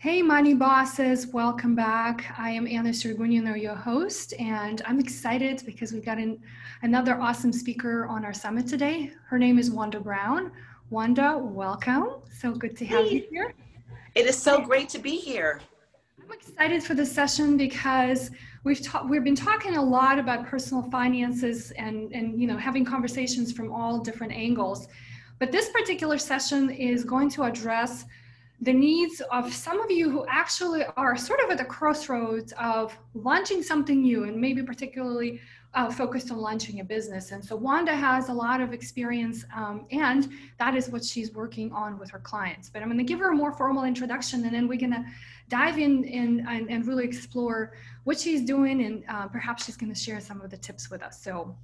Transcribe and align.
Hey, 0.00 0.22
money 0.22 0.54
bosses, 0.54 1.26
welcome 1.26 1.74
back. 1.74 2.34
I 2.38 2.52
am 2.52 2.66
Anna 2.66 2.88
Surgunino, 2.88 3.60
your 3.60 3.74
host, 3.74 4.32
and 4.38 4.80
I'm 4.86 4.98
excited 4.98 5.62
because 5.66 5.92
we've 5.92 6.06
got 6.06 6.16
an, 6.16 6.40
another 6.80 7.20
awesome 7.20 7.52
speaker 7.52 8.06
on 8.06 8.24
our 8.24 8.32
summit 8.32 8.66
today. 8.66 9.12
Her 9.28 9.38
name 9.38 9.58
is 9.58 9.70
Wanda 9.70 10.00
Brown. 10.00 10.52
Wanda, 10.88 11.36
welcome. 11.36 12.14
So 12.34 12.52
good 12.52 12.78
to 12.78 12.86
have 12.86 13.04
hey. 13.04 13.16
you 13.16 13.26
here. 13.28 13.52
It 14.14 14.24
is 14.24 14.42
so 14.42 14.62
great 14.62 14.88
to 14.88 14.98
be 14.98 15.18
here. 15.18 15.60
I'm 16.18 16.32
excited 16.32 16.82
for 16.82 16.94
this 16.94 17.12
session 17.12 17.58
because 17.58 18.30
we've 18.64 18.82
ta- 18.82 19.04
we've 19.06 19.22
been 19.22 19.36
talking 19.36 19.76
a 19.76 19.84
lot 19.84 20.18
about 20.18 20.46
personal 20.46 20.82
finances 20.84 21.72
and 21.72 22.10
and 22.14 22.40
you 22.40 22.46
know 22.46 22.56
having 22.56 22.86
conversations 22.86 23.52
from 23.52 23.70
all 23.70 23.98
different 23.98 24.32
angles. 24.32 24.88
But 25.38 25.52
this 25.52 25.68
particular 25.68 26.16
session 26.16 26.70
is 26.70 27.04
going 27.04 27.28
to 27.32 27.42
address 27.42 28.06
the 28.62 28.72
needs 28.72 29.22
of 29.30 29.52
some 29.52 29.80
of 29.80 29.90
you 29.90 30.10
who 30.10 30.26
actually 30.28 30.84
are 30.96 31.16
sort 31.16 31.40
of 31.40 31.50
at 31.50 31.58
the 31.58 31.64
crossroads 31.64 32.52
of 32.58 32.96
launching 33.14 33.62
something 33.62 34.02
new 34.02 34.24
and 34.24 34.36
maybe 34.36 34.62
particularly 34.62 35.40
uh, 35.72 35.90
focused 35.90 36.30
on 36.30 36.38
launching 36.38 36.80
a 36.80 36.84
business. 36.84 37.30
And 37.30 37.42
so 37.42 37.56
Wanda 37.56 37.94
has 37.94 38.28
a 38.28 38.32
lot 38.32 38.60
of 38.60 38.72
experience 38.72 39.44
um, 39.54 39.86
and 39.90 40.28
that 40.58 40.74
is 40.74 40.90
what 40.90 41.04
she's 41.04 41.32
working 41.32 41.72
on 41.72 41.98
with 41.98 42.10
her 42.10 42.18
clients. 42.18 42.68
But 42.68 42.82
I'm 42.82 42.88
going 42.88 42.98
to 42.98 43.04
give 43.04 43.20
her 43.20 43.30
a 43.30 43.34
more 43.34 43.52
formal 43.52 43.84
introduction 43.84 44.44
and 44.44 44.54
then 44.54 44.68
we're 44.68 44.80
going 44.80 44.92
to 44.92 45.04
dive 45.48 45.78
in, 45.78 46.04
in 46.04 46.46
and, 46.46 46.70
and, 46.70 46.86
really 46.86 47.04
explore 47.04 47.72
what 48.04 48.18
she's 48.18 48.42
doing 48.42 48.82
and 48.84 49.04
uh, 49.08 49.26
perhaps 49.28 49.64
she's 49.64 49.76
going 49.76 49.92
to 49.92 49.98
share 49.98 50.20
some 50.20 50.40
of 50.40 50.50
the 50.50 50.56
tips 50.56 50.90
with 50.90 51.02
us. 51.02 51.22
So 51.22 51.56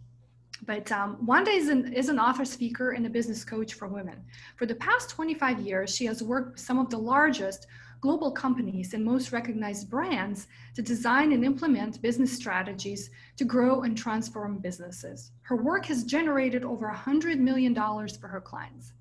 but 0.65 0.91
um, 0.93 1.25
Wanda 1.25 1.51
is 1.51 1.69
an, 1.69 1.93
is 1.93 2.09
an 2.09 2.19
author, 2.19 2.45
speaker, 2.45 2.93
and 2.93 3.07
a 3.07 3.11
business 3.11 3.45
coach 3.45 3.75
for 3.75 3.89
women. 3.89 4.23
For 4.57 4.67
the 4.67 4.75
past 4.77 5.11
25 5.11 5.61
years, 5.61 5.95
she 5.95 6.07
has 6.07 6.23
worked 6.23 6.53
with 6.53 6.61
some 6.61 6.79
of 6.79 6.91
the 6.91 6.99
largest 6.99 7.67
global 8.01 8.31
companies 8.31 8.95
and 8.95 9.05
most 9.05 9.33
recognized 9.33 9.91
brands 9.91 10.49
to 10.75 10.83
design 10.83 11.33
and 11.33 11.45
implement 11.45 12.01
business 12.03 12.33
strategies 12.33 13.11
to 13.37 13.45
grow 13.45 13.83
and 13.83 13.97
transform 13.97 14.59
businesses. 14.59 15.33
Her 15.43 15.57
work 15.57 15.87
has 15.87 16.05
generated 16.05 16.63
over 16.63 16.93
$100 16.95 17.39
million 17.39 17.75
for 17.75 18.29
her 18.29 18.41
clients. 18.41 18.93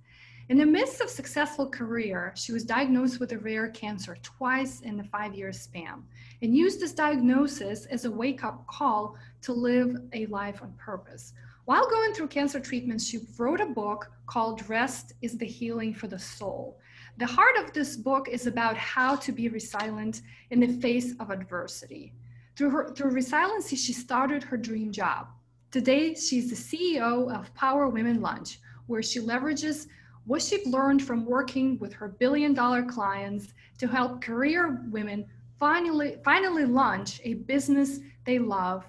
In 0.47 0.59
the 0.59 0.65
midst 0.65 1.01
of 1.01 1.07
a 1.07 1.11
successful 1.11 1.67
career, 1.67 2.31
she 2.35 2.51
was 2.51 2.63
diagnosed 2.63 3.19
with 3.19 3.31
a 3.31 3.39
rare 3.39 3.69
cancer 3.69 4.15
twice 4.21 4.81
in 4.81 4.95
the 4.95 5.03
five-year 5.03 5.51
span 5.51 6.03
and 6.43 6.55
used 6.55 6.79
this 6.79 6.93
diagnosis 6.93 7.85
as 7.87 8.05
a 8.05 8.11
wake-up 8.11 8.67
call 8.67 9.15
to 9.41 9.53
live 9.53 9.97
a 10.13 10.27
life 10.27 10.61
on 10.61 10.71
purpose. 10.77 11.33
While 11.65 11.89
going 11.89 12.13
through 12.13 12.27
cancer 12.27 12.59
treatment, 12.59 13.01
she 13.01 13.21
wrote 13.39 13.59
a 13.59 13.65
book 13.65 14.11
called 14.27 14.69
Rest 14.69 15.13
is 15.23 15.35
the 15.35 15.47
Healing 15.47 15.95
for 15.95 16.05
the 16.05 16.19
Soul. 16.19 16.77
The 17.17 17.25
heart 17.25 17.57
of 17.57 17.73
this 17.73 17.97
book 17.97 18.29
is 18.29 18.45
about 18.45 18.77
how 18.77 19.15
to 19.15 19.31
be 19.31 19.49
resilient 19.49 20.21
in 20.51 20.59
the 20.59 20.79
face 20.79 21.15
of 21.19 21.31
adversity. 21.31 22.13
Through, 22.55 22.69
her, 22.69 22.93
through 22.93 23.09
resiliency, 23.09 23.75
she 23.75 23.93
started 23.93 24.43
her 24.43 24.57
dream 24.57 24.91
job. 24.91 25.25
Today, 25.71 26.13
she's 26.13 26.51
the 26.51 26.55
CEO 26.55 27.35
of 27.35 27.51
Power 27.55 27.89
Women 27.89 28.21
Launch, 28.21 28.59
where 28.85 29.01
she 29.01 29.19
leverages 29.19 29.87
what 30.25 30.43
she's 30.43 30.67
learned 30.67 31.01
from 31.01 31.25
working 31.25 31.79
with 31.79 31.93
her 31.93 32.09
billion 32.09 32.53
dollar 32.53 32.83
clients 32.83 33.55
to 33.79 33.87
help 33.87 34.21
career 34.21 34.83
women 34.91 35.25
finally, 35.59 36.17
finally 36.23 36.65
launch 36.65 37.19
a 37.23 37.33
business 37.33 38.01
they 38.23 38.37
love 38.37 38.85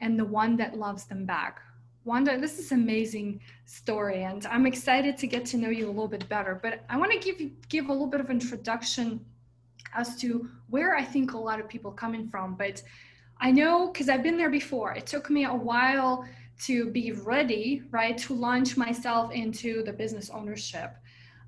and 0.00 0.16
the 0.16 0.24
one 0.24 0.56
that 0.56 0.78
loves 0.78 1.04
them 1.06 1.26
back. 1.26 1.60
Wanda, 2.04 2.38
this 2.38 2.58
is 2.58 2.72
amazing 2.72 3.40
story, 3.64 4.24
and 4.24 4.44
I'm 4.46 4.66
excited 4.66 5.16
to 5.18 5.26
get 5.26 5.46
to 5.46 5.56
know 5.56 5.68
you 5.68 5.86
a 5.86 5.88
little 5.88 6.08
bit 6.08 6.28
better. 6.28 6.58
But 6.60 6.84
I 6.88 6.96
want 6.96 7.12
to 7.12 7.18
give 7.18 7.40
you 7.40 7.52
give 7.68 7.88
a 7.88 7.92
little 7.92 8.08
bit 8.08 8.20
of 8.20 8.30
introduction 8.30 9.24
as 9.94 10.16
to 10.16 10.48
where 10.68 10.96
I 10.96 11.04
think 11.04 11.32
a 11.32 11.38
lot 11.38 11.60
of 11.60 11.68
people 11.68 11.92
coming 11.92 12.28
from. 12.28 12.54
But 12.54 12.82
I 13.40 13.52
know 13.52 13.88
because 13.88 14.08
I've 14.08 14.22
been 14.22 14.36
there 14.36 14.50
before. 14.50 14.92
It 14.92 15.06
took 15.06 15.30
me 15.30 15.44
a 15.44 15.54
while 15.54 16.26
to 16.64 16.90
be 16.90 17.12
ready, 17.12 17.82
right, 17.90 18.16
to 18.18 18.34
launch 18.34 18.76
myself 18.76 19.32
into 19.32 19.82
the 19.84 19.92
business 19.92 20.30
ownership 20.30 20.96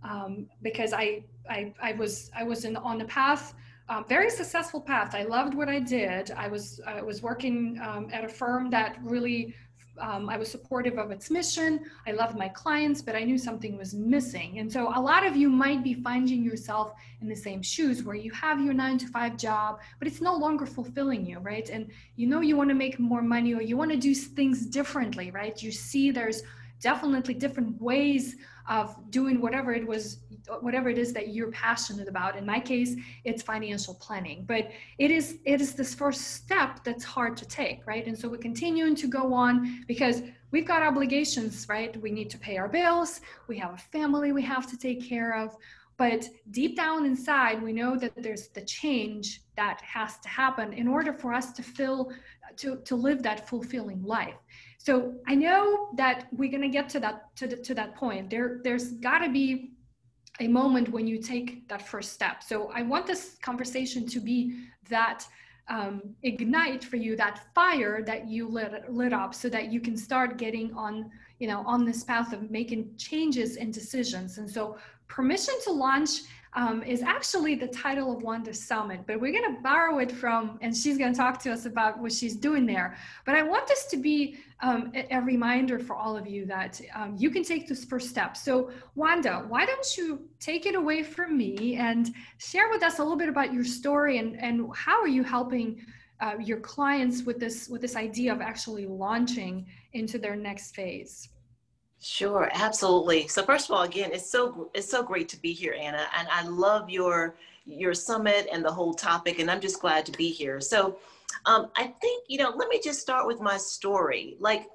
um, 0.05 0.47
because 0.63 0.93
I, 0.93 1.25
I 1.49 1.75
I 1.83 1.93
was 1.93 2.31
I 2.37 2.45
was 2.45 2.65
in 2.65 2.77
on 2.77 2.99
the 2.99 3.07
path. 3.07 3.55
Um, 3.89 4.07
very 4.09 4.31
successful 4.31 4.81
path. 4.81 5.15
I 5.15 5.25
loved 5.25 5.53
what 5.55 5.69
I 5.69 5.79
did. 5.79 6.31
I 6.31 6.49
was 6.49 6.81
I 6.87 7.03
was 7.03 7.23
working 7.23 7.79
um, 7.83 8.09
at 8.13 8.25
a 8.25 8.29
firm 8.29 8.71
that 8.71 8.99
really 9.03 9.55
um, 9.99 10.29
I 10.29 10.37
was 10.37 10.51
supportive 10.51 10.99
of 10.99 11.11
its 11.11 11.31
mission. 11.31 11.81
I 12.07 12.13
loved 12.13 12.37
my 12.37 12.49
clients, 12.49 13.01
but 13.01 13.15
I 13.15 13.25
knew 13.25 13.39
something 13.39 13.77
was 13.77 13.95
missing. 13.95 14.59
And 14.59 14.71
so 14.71 14.93
a 14.95 15.01
lot 15.01 15.25
of 15.25 15.37
you 15.37 15.49
might 15.49 15.85
be 15.85 15.95
finding 15.95 16.43
yourself 16.43 16.93
in 17.21 17.29
the 17.29 17.37
same 17.37 17.63
shoes 17.63 18.03
where 18.03 18.17
you 18.17 18.33
have 18.33 18.61
your 18.61 18.75
nine 18.75 18.99
to 18.99 19.07
five 19.09 19.37
job, 19.37 19.81
but 19.99 20.09
it's 20.09 20.21
no 20.21 20.35
longer 20.35 20.67
fulfilling 20.67 21.25
you, 21.25 21.39
right? 21.39 21.69
And 21.71 21.91
you 22.17 22.27
know 22.27 22.41
you 22.41 22.57
want 22.57 22.71
to 22.71 22.75
make 22.75 22.99
more 22.99 23.23
money 23.23 23.55
or 23.55 23.63
you 23.63 23.77
want 23.77 23.93
to 23.93 23.97
do 23.97 24.15
things 24.15 24.67
differently, 24.67 25.31
right? 25.31 25.63
You 25.63 25.71
see 25.71 26.11
there's 26.11 26.43
definitely 26.81 27.35
different 27.35 27.81
ways 27.81 28.37
of 28.69 28.97
doing 29.11 29.41
whatever 29.41 29.73
it 29.73 29.87
was 29.87 30.19
whatever 30.61 30.91
it 30.91 30.99
is 30.99 31.13
that 31.15 31.29
you're 31.29 31.51
passionate 31.53 32.07
about. 32.07 32.37
In 32.37 32.45
my 32.45 32.61
case 32.61 32.97
it's 33.25 33.43
financial 33.43 33.95
planning 33.95 34.45
but 34.47 34.71
it 34.99 35.11
is 35.11 35.39
it 35.45 35.61
is 35.61 35.75
this 35.75 35.95
first 35.95 36.21
step 36.33 36.85
that's 36.85 37.05
hard 37.05 37.37
to 37.39 37.47
take 37.47 37.87
right? 37.87 38.07
And 38.07 38.19
so 38.19 38.29
we're 38.29 38.39
continuing 38.39 38.95
to 38.97 39.09
go 39.09 39.33
on 39.33 39.85
because 39.87 40.23
we've 40.51 40.67
got 40.67 40.83
obligations 40.83 41.67
right? 41.69 42.01
We 42.01 42.11
need 42.11 42.31
to 42.31 42.39
pay 42.39 42.57
our 42.57 42.69
bills 42.69 43.21
we 43.49 43.59
have 43.59 43.75
a 43.75 43.79
family 43.79 44.33
we 44.33 44.43
have 44.43 44.69
to 44.71 44.77
take 44.77 45.07
care 45.07 45.37
of 45.37 45.57
but 45.97 46.25
deep 46.51 46.77
down 46.77 47.07
inside 47.07 47.63
we 47.63 47.73
know 47.73 47.97
that 47.97 48.13
there's 48.17 48.49
the 48.49 48.63
change 48.63 49.43
that 49.57 49.81
has 49.81 50.19
to 50.19 50.29
happen 50.29 50.73
in 50.73 50.89
order 50.89 51.13
for 51.13 51.33
us 51.33 51.53
to 51.53 51.63
fill 51.63 52.13
to 52.57 52.77
to 52.85 52.95
live 52.95 53.23
that 53.23 53.49
fulfilling 53.49 54.03
life. 54.03 54.35
So 54.79 55.15
i 55.27 55.35
know 55.35 55.89
that 55.97 56.27
we're 56.33 56.51
going 56.51 56.63
to 56.63 56.69
get 56.69 56.89
to 56.91 57.01
that 57.01 57.35
to, 57.37 57.47
the, 57.47 57.57
to 57.57 57.75
that 57.75 57.95
point. 57.97 58.31
There 58.31 58.61
there's 58.65 58.93
got 58.93 59.19
to 59.19 59.31
be 59.31 59.73
a 60.41 60.49
moment 60.49 60.89
when 60.89 61.07
you 61.07 61.19
take 61.23 61.69
that 61.69 61.87
first 61.87 62.13
step. 62.13 62.43
So 62.43 62.71
i 62.75 62.83
want 62.83 63.07
this 63.07 63.37
conversation 63.43 64.07
to 64.07 64.21
be 64.21 64.39
that 64.89 65.27
um, 65.69 66.03
ignite 66.23 66.85
for 66.85 66.97
you 66.97 67.17
that 67.17 67.47
fire 67.55 68.03
that 68.03 68.29
you 68.29 68.47
lit, 68.47 68.93
lit 68.93 69.13
up 69.15 69.35
so 69.35 69.49
that 69.49 69.73
you 69.73 69.81
can 69.81 69.97
start 69.97 70.37
getting 70.37 70.75
on 70.75 71.11
you 71.39 71.49
know 71.49 71.65
on 71.67 71.85
this 71.85 72.05
path 72.05 72.33
of 72.33 72.51
making 72.51 72.95
changes 72.97 73.57
and 73.57 73.73
decisions. 73.73 74.39
And 74.39 74.49
so 74.49 74.77
permission 75.09 75.55
to 75.65 75.73
launch 75.73 76.23
um, 76.57 76.83
is 76.85 77.03
actually 77.03 77.57
the 77.57 77.67
title 77.67 78.13
of 78.13 78.23
Wanda 78.23 78.55
Summit, 78.55 79.01
but 79.07 79.21
we're 79.21 79.33
going 79.33 79.57
to 79.57 79.61
borrow 79.61 79.99
it 79.99 80.13
from, 80.13 80.59
and 80.63 80.77
she's 80.77 80.97
going 80.97 81.13
to 81.13 81.19
talk 81.19 81.43
to 81.43 81.53
us 81.53 81.67
about 81.67 81.99
what 81.99 82.13
she's 82.13 82.37
doing 82.37 82.65
there. 82.65 82.97
But 83.27 83.35
I 83.35 83.43
want 83.43 83.67
this 83.67 83.87
to 83.87 83.97
be 83.97 84.37
um, 84.61 84.93
a, 84.95 85.17
a, 85.17 85.21
reminder 85.21 85.81
for 85.81 85.97
all 85.97 86.17
of 86.17 86.29
you 86.29 86.47
that 86.47 86.81
um, 86.95 87.17
you 87.19 87.31
can 87.31 87.43
take 87.43 87.67
this 87.67 87.85
first 87.85 88.09
step. 88.09 88.37
So, 88.37 88.71
Wanda, 88.95 89.45
why 89.49 89.67
don't 89.67 89.97
you 89.97 90.29
take 90.39 90.65
it 90.65 90.77
away 90.77 91.03
from 91.03 91.37
me 91.37 91.75
and 91.75 92.15
share 92.39 92.71
with 92.71 92.83
us 92.85 92.99
a 92.99 93.03
little 93.03 93.19
bit 93.19 93.29
about 93.29 93.53
your 93.53 93.65
story 93.65 94.19
and, 94.19 94.41
and 94.41 94.71
how 94.75 95.01
are 95.01 95.09
you 95.09 95.25
helping 95.25 95.85
uh, 96.21 96.35
your 96.41 96.61
clients 96.61 97.25
with 97.25 97.41
this 97.41 97.69
with 97.69 97.81
this 97.81 97.97
idea 97.97 98.33
of 98.33 98.41
actually 98.41 98.87
launching 98.87 99.67
into 99.93 100.19
their 100.19 100.37
next 100.37 100.75
phase? 100.75 101.31
Sure, 102.05 102.51
absolutely. 102.53 103.29
So 103.29 103.43
first 103.45 103.71
of 103.71 103.75
all, 103.75 103.85
again, 103.85 104.11
it's 104.13 104.31
so 104.31 104.71
it's 104.75 104.91
so 104.91 105.03
great 105.03 105.27
to 105.31 105.41
be 105.41 105.55
here, 105.55 105.73
Anna, 105.73 106.07
and 106.15 106.29
I 106.31 106.47
love 106.47 106.91
your 106.91 107.37
your 107.65 107.95
summit 107.95 108.47
and 108.53 108.63
the 108.63 108.71
whole 108.71 108.93
topic, 108.93 109.39
and 109.39 109.51
I'm 109.51 109.61
just 109.63 109.81
glad 109.81 110.05
to 110.05 110.13
be 110.13 110.29
here. 110.31 110.61
So 110.61 110.99
um, 111.47 111.71
I 111.79 111.95
think 112.03 112.25
you 112.29 112.37
know, 112.37 112.51
let 112.51 112.69
me 112.69 112.79
just 112.85 113.01
start 113.01 113.27
with 113.27 113.41
my 113.41 113.57
story, 113.57 114.37
like 114.39 114.67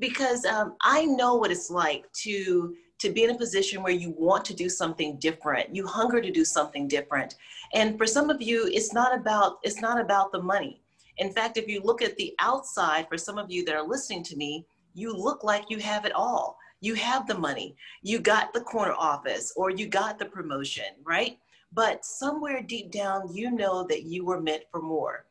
because 0.00 0.46
um, 0.46 0.76
I 0.80 1.04
know 1.04 1.34
what 1.34 1.50
it's 1.50 1.68
like 1.68 2.10
to 2.22 2.74
to 3.00 3.10
be 3.10 3.22
in 3.22 3.30
a 3.30 3.36
position 3.36 3.82
where 3.82 3.92
you 3.92 4.14
want 4.16 4.46
to 4.46 4.54
do 4.54 4.70
something 4.70 5.18
different, 5.18 5.76
you 5.76 5.86
hunger 5.86 6.22
to 6.22 6.30
do 6.30 6.42
something 6.42 6.88
different, 6.88 7.34
and 7.74 7.98
for 7.98 8.06
some 8.06 8.30
of 8.30 8.40
you, 8.40 8.66
it's 8.72 8.94
not 8.94 9.14
about 9.14 9.58
it's 9.62 9.82
not 9.82 10.00
about 10.00 10.32
the 10.32 10.40
money. 10.40 10.80
In 11.18 11.34
fact, 11.34 11.58
if 11.58 11.68
you 11.68 11.82
look 11.82 12.00
at 12.00 12.16
the 12.16 12.34
outside, 12.40 13.10
for 13.10 13.18
some 13.18 13.36
of 13.36 13.50
you 13.50 13.62
that 13.66 13.74
are 13.74 13.86
listening 13.86 14.22
to 14.22 14.36
me, 14.36 14.64
you 14.94 15.12
look 15.14 15.44
like 15.44 15.66
you 15.68 15.80
have 15.80 16.06
it 16.06 16.12
all 16.12 16.56
you 16.80 16.94
have 16.94 17.26
the 17.26 17.38
money, 17.38 17.76
you 18.02 18.18
got 18.18 18.52
the 18.52 18.60
corner 18.60 18.94
office, 18.96 19.52
or 19.56 19.70
you 19.70 19.86
got 19.86 20.18
the 20.18 20.26
promotion, 20.26 20.84
right? 21.04 21.38
But 21.72 22.04
somewhere 22.04 22.62
deep 22.62 22.90
down, 22.90 23.34
you 23.34 23.50
know 23.50 23.84
that 23.88 24.04
you 24.04 24.24
were 24.24 24.40
meant 24.40 24.64
for 24.70 24.80
more. 24.80 25.26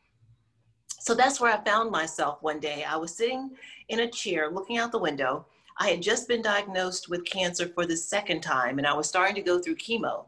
So 0.99 1.15
that's 1.15 1.39
where 1.39 1.53
I 1.53 1.63
found 1.63 1.89
myself 1.89 2.39
one 2.41 2.59
day. 2.59 2.83
I 2.83 2.97
was 2.97 3.15
sitting 3.15 3.51
in 3.87 4.01
a 4.01 4.11
chair 4.11 4.51
looking 4.51 4.77
out 4.77 4.91
the 4.91 4.99
window. 4.99 5.45
I 5.79 5.89
had 5.89 6.01
just 6.01 6.27
been 6.27 6.41
diagnosed 6.41 7.09
with 7.09 7.23
cancer 7.23 7.67
for 7.67 7.85
the 7.85 7.95
second 7.95 8.41
time, 8.41 8.77
and 8.77 8.85
I 8.85 8.93
was 8.93 9.07
starting 9.07 9.35
to 9.35 9.41
go 9.41 9.59
through 9.59 9.77
chemo. 9.77 10.25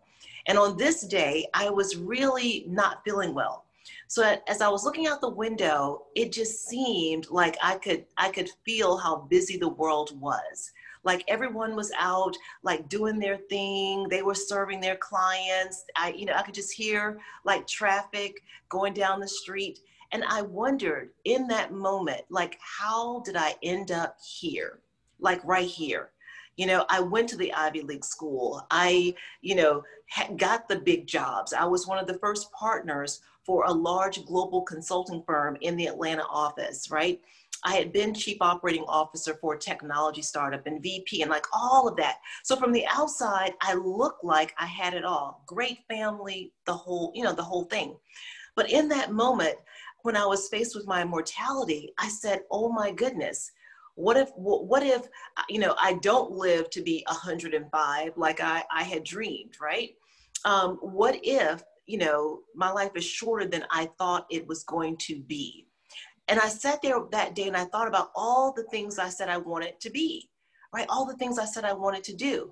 And 0.48 0.58
on 0.58 0.78
this 0.78 1.02
day, 1.02 1.48
I 1.54 1.70
was 1.70 1.98
really 1.98 2.66
not 2.68 3.04
feeling 3.04 3.34
well. 3.34 3.66
So 4.08 4.38
as 4.48 4.62
I 4.62 4.70
was 4.70 4.84
looking 4.84 5.08
out 5.08 5.22
the 5.22 5.30
window, 5.30 6.06
it 6.16 6.32
just 6.32 6.68
seemed 6.68 7.30
like 7.30 7.58
I 7.62 7.76
could 7.76 8.06
I 8.18 8.30
could 8.30 8.50
feel 8.66 8.98
how 8.98 9.18
busy 9.18 9.58
the 9.58 9.70
world 9.70 10.20
was 10.20 10.72
like 11.04 11.24
everyone 11.28 11.76
was 11.76 11.92
out 11.98 12.36
like 12.64 12.90
doing 12.90 13.20
their 13.20 13.38
thing. 13.38 14.08
They 14.10 14.22
were 14.22 14.36
serving 14.36 14.82
their 14.82 14.98
clients. 14.98 15.84
I 15.96 16.12
you 16.12 16.26
know 16.26 16.34
i 16.34 16.42
could 16.42 16.54
just 16.54 16.74
hear 16.74 17.20
like 17.46 17.68
traffic 17.68 18.42
going 18.70 18.94
down 18.94 19.20
the 19.20 19.28
street. 19.28 19.80
And 20.12 20.24
i 20.26 20.42
wondered 20.42 21.12
in 21.26 21.48
that 21.48 21.72
moment 21.72 22.22
like 22.30 22.58
how 22.62 23.22
did 23.26 23.36
i 23.36 23.56
end 23.64 23.92
up 23.92 24.18
here? 24.22 24.80
Like 25.20 25.42
right 25.44 25.68
here. 25.68 26.12
You 26.58 26.66
know 26.66 26.86
i 26.90 27.00
went 27.00 27.30
to 27.30 27.38
the 27.38 27.54
ivy 27.54 27.82
league 27.82 28.06
school. 28.06 28.66
I 28.72 29.16
you 29.42 29.56
know 29.56 29.84
got 30.38 30.68
the 30.68 30.80
big 30.80 31.08
jobs. 31.08 31.54
I 31.54 31.66
was 31.66 31.88
one 31.88 32.00
of 32.00 32.08
the 32.08 32.20
first 32.20 32.52
partners 32.52 33.22
for 33.46 33.66
a 33.66 33.72
large 33.72 34.26
global 34.26 34.62
consulting 34.62 35.24
firm 35.26 35.58
in 35.62 35.76
the 35.76 35.88
atlanta 35.88 36.24
office 36.30 36.92
right 36.92 37.20
I 37.64 37.76
had 37.76 37.92
been 37.92 38.14
chief 38.14 38.38
operating 38.42 38.86
officer 38.88 39.38
for 39.42 39.54
a 39.54 39.60
technology 39.60 40.22
startup 40.22 40.66
and 40.66 40.82
VP 40.82 41.22
and 41.22 41.32
like 41.32 41.46
all 41.54 41.88
of 41.88 41.98
that. 41.98 42.18
So 42.44 42.56
from 42.56 42.72
the 42.72 42.86
outside, 42.88 43.54
I 43.62 43.74
looked 43.74 44.24
like 44.24 44.54
I 44.58 44.66
had 44.66 44.94
it 44.94 45.04
all. 45.04 45.44
Great 45.46 45.80
family, 45.90 46.54
the 46.66 46.74
whole, 46.74 47.12
you 47.14 47.24
know, 47.24 47.34
the 47.34 47.44
whole 47.44 47.66
thing. 47.66 47.98
But 48.56 48.72
in 48.72 48.88
that 48.90 49.12
moment, 49.12 49.56
when 50.04 50.16
I 50.16 50.26
was 50.26 50.50
faced 50.50 50.76
with 50.76 50.88
my 50.88 51.04
mortality, 51.04 51.94
I 51.98 52.08
said, 52.08 52.44
"Oh 52.52 52.72
my 52.72 52.92
goodness, 52.92 53.52
what 53.96 54.16
if 54.18 54.30
what 54.36 54.84
if 54.84 55.08
you 55.50 55.60
know 55.60 55.76
I 55.80 55.94
don't 56.02 56.32
live 56.32 56.70
to 56.72 56.82
be 56.82 57.04
105 57.08 58.14
like 58.18 58.42
I, 58.42 58.64
I 58.72 58.84
had 58.84 59.04
dreamed, 59.04 59.56
right? 59.62 59.92
Um, 60.46 60.78
what 60.82 61.20
if 61.22 61.64
you 61.86 61.98
know 61.98 62.42
my 62.56 62.72
life 62.72 62.92
is 62.96 63.04
shorter 63.04 63.46
than 63.46 63.66
I 63.72 63.90
thought 63.98 64.26
it 64.30 64.48
was 64.48 64.64
going 64.64 64.98
to 65.08 65.20
be?" 65.22 65.69
And 66.30 66.40
I 66.40 66.48
sat 66.48 66.82
there 66.82 67.00
that 67.12 67.36
day 67.36 67.48
and 67.48 67.58
I 67.58 67.66
thought 67.66 67.88
about 67.88 68.12
all 68.16 68.54
the 68.54 68.64
things 68.66 69.00
I 69.00 69.10
said 69.10 69.30
I 69.30 69.38
wanted 69.38 69.80
to 69.80 69.90
be, 69.90 70.30
right? 70.74 70.86
All 70.88 71.06
the 71.06 71.18
things 71.18 71.40
I 71.40 71.46
said 71.46 71.66
I 71.66 71.74
wanted 71.74 72.04
to 72.06 72.16
do. 72.16 72.52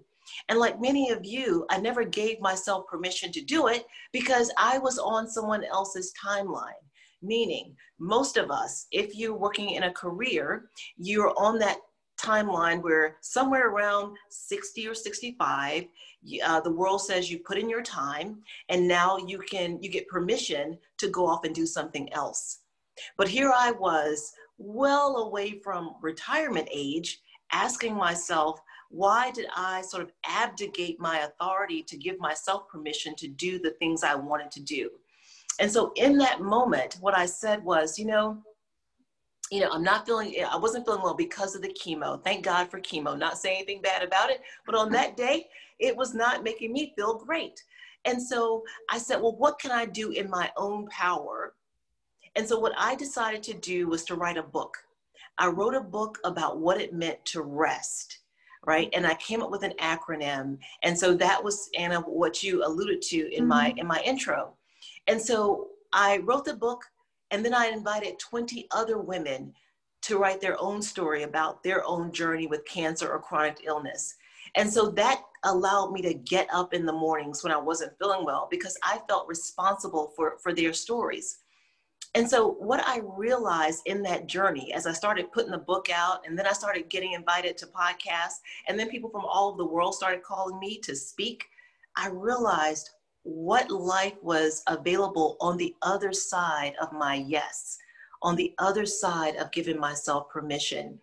And 0.50 0.60
like 0.60 0.82
many 0.82 1.12
of 1.12 1.24
you, 1.24 1.66
I 1.70 1.80
never 1.80 2.04
gave 2.04 2.42
myself 2.42 2.88
permission 2.88 3.32
to 3.32 3.42
do 3.42 3.68
it 3.68 3.86
because 4.12 4.52
I 4.58 4.80
was 4.80 4.98
on 4.98 5.30
someone 5.30 5.64
else's 5.64 6.12
timeline. 6.22 6.84
Meaning, 7.22 7.76
most 8.00 8.38
of 8.38 8.52
us, 8.52 8.86
if 8.92 9.16
you're 9.16 9.36
working 9.36 9.72
in 9.72 9.84
a 9.84 9.94
career, 9.94 10.70
you're 10.98 11.34
on 11.38 11.58
that 11.60 11.78
timeline 12.20 12.82
where 12.82 13.18
somewhere 13.22 13.70
around 13.70 14.16
60 14.30 14.88
or 14.88 14.96
65 14.96 15.86
uh, 16.44 16.60
the 16.62 16.72
world 16.72 17.02
says 17.02 17.30
you 17.30 17.40
put 17.40 17.60
in 17.60 17.70
your 17.70 17.84
time 17.84 18.42
and 18.70 18.88
now 18.88 19.18
you 19.18 19.38
can 19.38 19.82
you 19.84 19.90
get 19.90 20.08
permission 20.08 20.78
to 20.98 21.10
go 21.10 21.28
off 21.28 21.44
and 21.44 21.54
do 21.54 21.66
something 21.66 22.12
else 22.14 22.62
but 23.18 23.28
here 23.28 23.52
I 23.56 23.72
was, 23.72 24.34
well 24.58 25.18
away 25.18 25.60
from 25.64 25.96
retirement 26.02 26.68
age, 26.72 27.20
asking 27.52 27.96
myself, 27.96 28.60
why 28.90 29.32
did 29.32 29.48
I 29.56 29.82
sort 29.82 30.04
of 30.04 30.12
abdicate 30.26 31.00
my 31.00 31.20
authority 31.20 31.84
to 31.84 31.98
give 31.98 32.20
myself 32.20 32.68
permission 32.70 33.16
to 33.18 33.28
do 33.28 33.60
the 33.60 33.72
things 33.72 34.04
I 34.04 34.16
wanted 34.16 34.52
to 34.52 34.62
do? 34.62 34.90
And 35.60 35.72
so 35.72 35.92
in 35.96 36.18
that 36.20 36.42
moment, 36.42 36.98
what 37.02 37.18
I 37.18 37.26
said 37.26 37.64
was, 37.64 37.98
you 37.98 38.06
know, 38.06 38.42
you 39.50 39.62
know, 39.62 39.70
I'm 39.72 39.84
not 39.84 40.06
feeling, 40.06 40.36
I 40.50 40.58
wasn't 40.58 40.86
feeling 40.86 41.02
well 41.02 41.14
because 41.14 41.56
of 41.56 41.62
the 41.62 41.70
chemo. 41.70 42.22
Thank 42.24 42.44
God 42.44 42.70
for 42.70 42.82
chemo. 42.82 43.18
Not 43.18 43.38
saying 43.38 43.58
anything 43.58 43.82
bad 43.82 44.04
about 44.04 44.30
it, 44.30 44.42
but 44.66 44.76
on 44.76 44.92
that 44.92 45.16
day, 45.16 45.48
it 45.80 45.96
was 45.96 46.14
not 46.14 46.44
making 46.44 46.74
me 46.74 46.94
feel 46.98 47.18
great. 47.18 47.64
And 48.04 48.22
so 48.22 48.64
I 48.90 48.98
said, 48.98 49.22
well, 49.22 49.38
what 49.38 49.60
can 49.60 49.72
I 49.72 49.86
do 49.86 50.12
in 50.12 50.30
my 50.30 50.52
own 50.58 50.88
power 50.88 51.47
and 52.38 52.48
so 52.48 52.60
what 52.60 52.74
I 52.78 52.94
decided 52.96 53.42
to 53.44 53.54
do 53.56 53.88
was 53.88 54.04
to 54.06 54.16
write 54.16 54.38
a 54.38 54.44
book. 54.44 54.78
I 55.40 55.48
wrote 55.48 55.74
a 55.74 55.82
book 55.82 56.20
about 56.24 56.60
what 56.60 56.80
it 56.80 56.94
meant 56.94 57.24
to 57.26 57.42
rest, 57.42 58.20
right? 58.66 58.90
And 58.94 59.08
I 59.08 59.16
came 59.16 59.42
up 59.42 59.50
with 59.50 59.64
an 59.64 59.74
acronym. 59.82 60.60
And 60.84 60.98
so 60.98 61.16
that 61.16 61.44
was 61.44 61.68
Anna 61.76 62.00
what 62.02 62.44
you 62.44 62.64
alluded 62.64 63.02
to 63.04 63.34
in 63.34 63.42
mm-hmm. 63.42 63.48
my 63.48 63.74
in 63.78 63.88
my 63.88 64.02
intro. 64.06 64.54
And 65.08 65.20
so 65.20 65.70
I 65.94 66.20
wrote 66.20 66.46
the 66.46 66.56
book 66.56 66.84
and 67.32 67.44
then 67.44 67.56
I 67.56 67.68
invited 67.68 68.20
20 68.20 68.68
other 68.72 69.00
women 69.00 69.54
to 70.04 70.20
write 70.20 70.40
their 70.40 70.62
own 70.62 70.82
story 70.82 71.24
about 71.24 71.64
their 71.64 71.86
own 71.86 72.12
journey 72.12 72.46
with 72.46 72.66
cancer 72.66 73.10
or 73.10 73.20
chronic 73.20 73.62
illness. 73.66 74.16
And 74.56 74.72
so 74.72 74.90
that 74.92 75.24
allowed 75.44 75.92
me 75.92 76.02
to 76.04 76.14
get 76.14 76.48
up 76.54 76.74
in 76.74 76.86
the 76.86 76.94
mornings 76.94 77.44
when 77.44 77.52
I 77.52 77.58
wasn't 77.58 77.98
feeling 77.98 78.24
well 78.24 78.48
because 78.50 78.78
I 78.84 79.00
felt 79.10 79.28
responsible 79.28 80.14
for, 80.16 80.38
for 80.42 80.54
their 80.54 80.74
stories. 80.74 81.40
And 82.18 82.28
so, 82.28 82.54
what 82.54 82.84
I 82.84 83.02
realized 83.04 83.84
in 83.86 84.02
that 84.02 84.26
journey, 84.26 84.74
as 84.74 84.88
I 84.88 84.92
started 84.92 85.32
putting 85.32 85.52
the 85.52 85.60
book 85.60 85.92
out, 85.94 86.26
and 86.26 86.36
then 86.36 86.48
I 86.48 86.52
started 86.52 86.90
getting 86.90 87.14
invited 87.14 87.60
to 87.60 87.68
podcasts, 87.68 88.40
and 88.68 88.80
then 88.80 88.90
people 88.90 89.12
from 89.12 89.24
all 89.24 89.50
over 89.50 89.58
the 89.60 89.68
world 89.68 89.94
started 89.94 90.24
calling 90.24 90.58
me 90.58 90.80
to 90.80 90.96
speak, 90.96 91.46
I 91.96 92.08
realized 92.08 92.90
what 93.22 93.70
life 93.70 94.16
was 94.24 94.64
available 94.66 95.38
on 95.42 95.58
the 95.58 95.76
other 95.84 96.12
side 96.12 96.74
of 96.82 96.92
my 96.92 97.24
yes, 97.28 97.78
on 98.24 98.36
the 98.36 98.52
other 98.58 98.88
side 98.88 99.36
of 99.36 99.52
giving 99.52 99.80
myself 99.80 100.28
permission. 100.32 101.00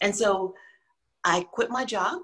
And 0.00 0.14
so, 0.14 0.56
I 1.24 1.42
quit 1.42 1.70
my 1.70 1.84
job. 1.84 2.22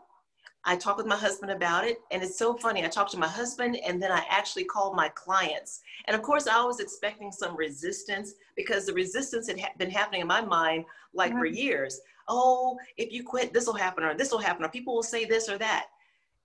I 0.67 0.77
talked 0.77 0.97
with 0.97 1.07
my 1.07 1.17
husband 1.17 1.53
about 1.53 1.85
it, 1.85 1.99
and 2.11 2.23
it's 2.23 2.39
so 2.39 2.55
funny. 2.55 2.85
I 2.85 2.89
talked 2.89 3.11
to 3.11 3.19
my 3.19 3.29
husband, 3.29 3.77
and 3.87 4.03
then 4.03 4.11
I 4.11 4.25
actually 4.31 4.65
called 4.65 4.97
my 4.97 5.09
clients. 5.11 5.83
And 6.07 6.15
of 6.15 6.23
course, 6.23 6.47
I 6.47 6.65
was 6.65 6.81
expecting 6.81 7.31
some 7.31 7.55
resistance 7.55 8.35
because 8.57 8.87
the 8.87 8.95
resistance 8.95 9.47
had 9.47 9.61
ha- 9.61 9.73
been 9.77 9.91
happening 9.91 10.23
in 10.23 10.27
my 10.27 10.41
mind 10.41 10.87
like 11.13 11.33
for 11.33 11.45
years. 11.45 12.01
Oh, 12.29 12.79
if 12.97 13.13
you 13.13 13.25
quit, 13.25 13.53
this 13.53 13.67
will 13.67 13.75
happen, 13.75 14.05
or 14.05 14.15
this 14.15 14.31
will 14.31 14.39
happen, 14.39 14.65
or 14.65 14.71
people 14.71 14.95
will 14.95 15.03
say 15.03 15.27
this 15.27 15.51
or 15.51 15.59
that. 15.59 15.89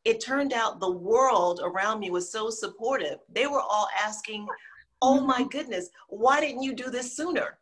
It 0.03 0.19
turned 0.19 0.51
out 0.51 0.79
the 0.79 0.91
world 0.91 1.61
around 1.63 1.99
me 1.99 2.11
was 2.11 2.29
so 2.29 2.49
supportive. 2.49 3.19
They 3.29 3.47
were 3.47 3.61
all 3.61 3.87
asking, 3.97 4.47
Oh 5.01 5.21
my 5.21 5.39
mm-hmm. 5.39 5.49
goodness, 5.49 5.89
why 6.09 6.41
didn't 6.41 6.63
you 6.63 6.73
do 6.73 6.89
this 6.89 7.15
sooner? 7.15 7.57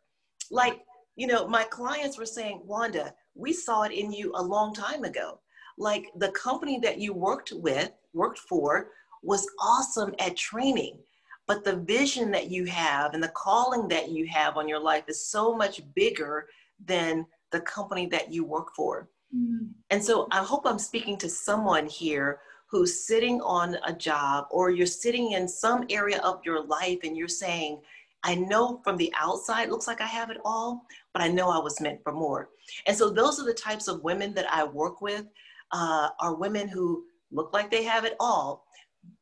Like, 0.50 0.80
you 1.14 1.28
know, 1.28 1.46
my 1.46 1.62
clients 1.64 2.18
were 2.18 2.26
saying, 2.26 2.62
Wanda, 2.64 3.14
we 3.36 3.52
saw 3.52 3.82
it 3.82 3.92
in 3.92 4.12
you 4.12 4.32
a 4.34 4.42
long 4.42 4.74
time 4.74 5.04
ago 5.04 5.38
like 5.78 6.06
the 6.16 6.32
company 6.32 6.78
that 6.80 6.98
you 6.98 7.12
worked 7.12 7.52
with, 7.52 7.90
worked 8.12 8.40
for, 8.40 8.88
was 9.22 9.46
awesome 9.60 10.14
at 10.18 10.36
training. 10.36 10.98
But 11.46 11.64
the 11.64 11.76
vision 11.76 12.30
that 12.32 12.50
you 12.50 12.66
have 12.66 13.14
and 13.14 13.22
the 13.22 13.28
calling 13.28 13.88
that 13.88 14.10
you 14.10 14.26
have 14.26 14.56
on 14.56 14.68
your 14.68 14.80
life 14.80 15.04
is 15.08 15.26
so 15.26 15.56
much 15.56 15.80
bigger 15.94 16.46
than 16.84 17.26
the 17.50 17.60
company 17.60 18.06
that 18.06 18.30
you 18.30 18.44
work 18.44 18.74
for. 18.76 19.08
Mm. 19.34 19.70
And 19.90 20.04
so 20.04 20.28
I 20.30 20.42
hope 20.42 20.66
I'm 20.66 20.78
speaking 20.78 21.16
to 21.18 21.28
someone 21.28 21.86
here 21.86 22.40
who's 22.70 23.06
sitting 23.06 23.40
on 23.40 23.78
a 23.86 23.94
job 23.94 24.46
or 24.50 24.70
you're 24.70 24.86
sitting 24.86 25.32
in 25.32 25.48
some 25.48 25.86
area 25.88 26.18
of 26.18 26.40
your 26.44 26.62
life 26.62 26.98
and 27.02 27.16
you're 27.16 27.28
saying, 27.28 27.80
I 28.24 28.34
know 28.34 28.80
from 28.84 28.96
the 28.96 29.12
outside 29.18 29.70
looks 29.70 29.86
like 29.86 30.00
I 30.00 30.06
have 30.06 30.30
it 30.30 30.38
all, 30.44 30.84
but 31.14 31.22
I 31.22 31.28
know 31.28 31.48
I 31.48 31.58
was 31.58 31.80
meant 31.80 32.02
for 32.02 32.12
more. 32.12 32.50
And 32.86 32.96
so 32.96 33.08
those 33.08 33.40
are 33.40 33.46
the 33.46 33.54
types 33.54 33.88
of 33.88 34.02
women 34.02 34.34
that 34.34 34.52
I 34.52 34.64
work 34.64 35.00
with 35.00 35.24
uh, 35.72 36.10
are 36.20 36.34
women 36.34 36.68
who 36.68 37.04
look 37.30 37.52
like 37.52 37.70
they 37.70 37.84
have 37.84 38.04
it 38.04 38.16
all, 38.20 38.64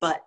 but 0.00 0.22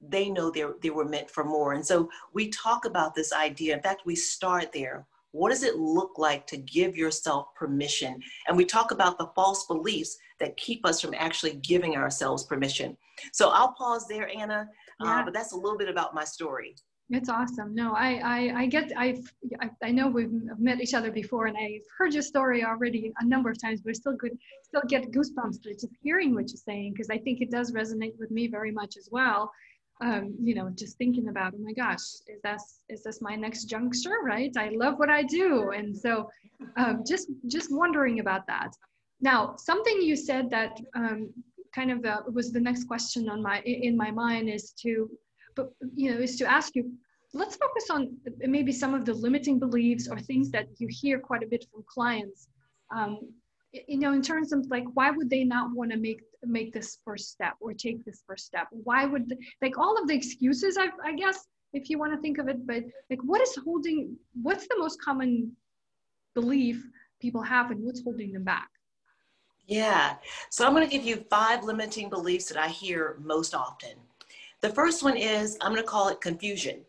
they 0.00 0.28
know 0.28 0.50
they 0.50 0.64
they 0.82 0.90
were 0.90 1.04
meant 1.04 1.30
for 1.30 1.44
more. 1.44 1.72
And 1.72 1.84
so 1.84 2.08
we 2.32 2.48
talk 2.48 2.84
about 2.84 3.14
this 3.14 3.32
idea. 3.32 3.74
In 3.74 3.82
fact, 3.82 4.02
we 4.04 4.14
start 4.14 4.72
there. 4.72 5.06
What 5.32 5.50
does 5.50 5.64
it 5.64 5.76
look 5.76 6.16
like 6.16 6.46
to 6.48 6.56
give 6.56 6.96
yourself 6.96 7.46
permission? 7.56 8.20
And 8.46 8.56
we 8.56 8.64
talk 8.64 8.92
about 8.92 9.18
the 9.18 9.30
false 9.34 9.66
beliefs 9.66 10.16
that 10.38 10.56
keep 10.56 10.86
us 10.86 11.00
from 11.00 11.14
actually 11.14 11.54
giving 11.54 11.96
ourselves 11.96 12.44
permission. 12.44 12.96
So 13.32 13.48
I'll 13.50 13.72
pause 13.72 14.06
there, 14.06 14.28
Anna, 14.28 14.68
uh, 15.00 15.04
yeah. 15.04 15.20
uh, 15.20 15.24
but 15.24 15.34
that's 15.34 15.52
a 15.52 15.56
little 15.56 15.78
bit 15.78 15.88
about 15.88 16.14
my 16.14 16.24
story. 16.24 16.76
It's 17.10 17.28
awesome. 17.28 17.74
No, 17.74 17.92
I, 17.94 18.20
I, 18.24 18.60
I 18.62 18.66
get, 18.66 18.90
I've, 18.96 19.30
I, 19.60 19.68
I 19.82 19.90
know 19.90 20.08
we've 20.08 20.32
met 20.58 20.80
each 20.80 20.94
other 20.94 21.10
before 21.10 21.46
and 21.46 21.56
I've 21.56 21.84
heard 21.98 22.14
your 22.14 22.22
story 22.22 22.64
already 22.64 23.12
a 23.18 23.26
number 23.26 23.50
of 23.50 23.60
times, 23.60 23.82
but 23.82 23.90
I 23.90 23.92
still 23.92 24.16
good, 24.16 24.38
still 24.62 24.82
get 24.88 25.12
goosebumps 25.12 25.62
just 25.62 25.86
hearing 26.02 26.34
what 26.34 26.48
you're 26.48 26.56
saying 26.56 26.94
because 26.94 27.10
I 27.10 27.18
think 27.18 27.42
it 27.42 27.50
does 27.50 27.72
resonate 27.72 28.18
with 28.18 28.30
me 28.30 28.46
very 28.48 28.72
much 28.72 28.96
as 28.96 29.10
well. 29.12 29.52
Um, 30.00 30.34
you 30.42 30.54
know, 30.54 30.70
just 30.70 30.96
thinking 30.96 31.28
about, 31.28 31.52
oh 31.54 31.62
my 31.62 31.72
gosh, 31.72 32.00
is 32.26 32.40
this, 32.42 32.80
is 32.88 33.02
this 33.04 33.20
my 33.20 33.36
next 33.36 33.64
juncture, 33.66 34.16
right? 34.24 34.50
I 34.56 34.70
love 34.70 34.98
what 34.98 35.10
I 35.10 35.22
do. 35.22 35.70
And 35.70 35.96
so 35.96 36.30
um, 36.76 37.04
just, 37.06 37.28
just 37.48 37.68
wondering 37.70 38.20
about 38.20 38.46
that. 38.46 38.72
Now, 39.20 39.56
something 39.56 40.00
you 40.00 40.16
said 40.16 40.48
that 40.50 40.80
um, 40.96 41.32
kind 41.74 41.90
of 41.90 42.04
uh, 42.04 42.22
was 42.32 42.50
the 42.50 42.60
next 42.60 42.84
question 42.84 43.28
on 43.28 43.42
my, 43.42 43.60
in 43.60 43.94
my 43.96 44.10
mind 44.10 44.48
is 44.48 44.72
to 44.82 45.10
but 45.54 45.70
you 45.94 46.12
know 46.12 46.20
is 46.20 46.36
to 46.36 46.44
ask 46.44 46.74
you 46.74 46.90
let's 47.32 47.56
focus 47.56 47.90
on 47.90 48.16
maybe 48.38 48.72
some 48.72 48.94
of 48.94 49.04
the 49.04 49.12
limiting 49.12 49.58
beliefs 49.58 50.08
or 50.08 50.18
things 50.18 50.50
that 50.50 50.66
you 50.78 50.88
hear 50.90 51.18
quite 51.18 51.42
a 51.42 51.46
bit 51.46 51.64
from 51.70 51.84
clients 51.88 52.48
um, 52.94 53.18
you 53.72 53.98
know 53.98 54.12
in 54.12 54.22
terms 54.22 54.52
of 54.52 54.64
like 54.70 54.84
why 54.94 55.10
would 55.10 55.28
they 55.28 55.44
not 55.44 55.74
want 55.74 55.90
to 55.90 55.96
make 55.96 56.20
make 56.42 56.72
this 56.72 56.98
first 57.04 57.30
step 57.30 57.54
or 57.60 57.72
take 57.72 58.04
this 58.04 58.22
first 58.26 58.46
step 58.46 58.66
why 58.70 59.04
would 59.04 59.28
they, 59.28 59.36
like 59.62 59.76
all 59.78 60.00
of 60.00 60.06
the 60.06 60.14
excuses 60.14 60.76
I, 60.78 60.88
I 61.04 61.14
guess 61.14 61.46
if 61.72 61.90
you 61.90 61.98
want 61.98 62.12
to 62.14 62.20
think 62.20 62.38
of 62.38 62.48
it 62.48 62.66
but 62.66 62.84
like 63.10 63.20
what 63.24 63.40
is 63.40 63.56
holding 63.64 64.16
what's 64.42 64.68
the 64.68 64.76
most 64.78 65.00
common 65.02 65.52
belief 66.34 66.84
people 67.20 67.42
have 67.42 67.70
and 67.70 67.82
what's 67.82 68.02
holding 68.02 68.32
them 68.32 68.44
back 68.44 68.68
Yeah. 69.66 70.16
So 70.50 70.66
I'm 70.66 70.74
going 70.74 70.88
to 70.88 70.94
give 70.94 71.06
you 71.06 71.24
five 71.30 71.64
limiting 71.64 72.10
beliefs 72.10 72.46
that 72.50 72.58
I 72.58 72.68
hear 72.68 73.16
most 73.22 73.54
often. 73.54 73.96
The 74.64 74.70
first 74.70 75.02
one 75.02 75.18
is 75.18 75.58
I'm 75.60 75.72
going 75.72 75.82
to 75.82 75.86
call 75.86 76.08
it 76.08 76.22
confusion. 76.22 76.86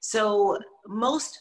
So 0.00 0.58
most 0.86 1.40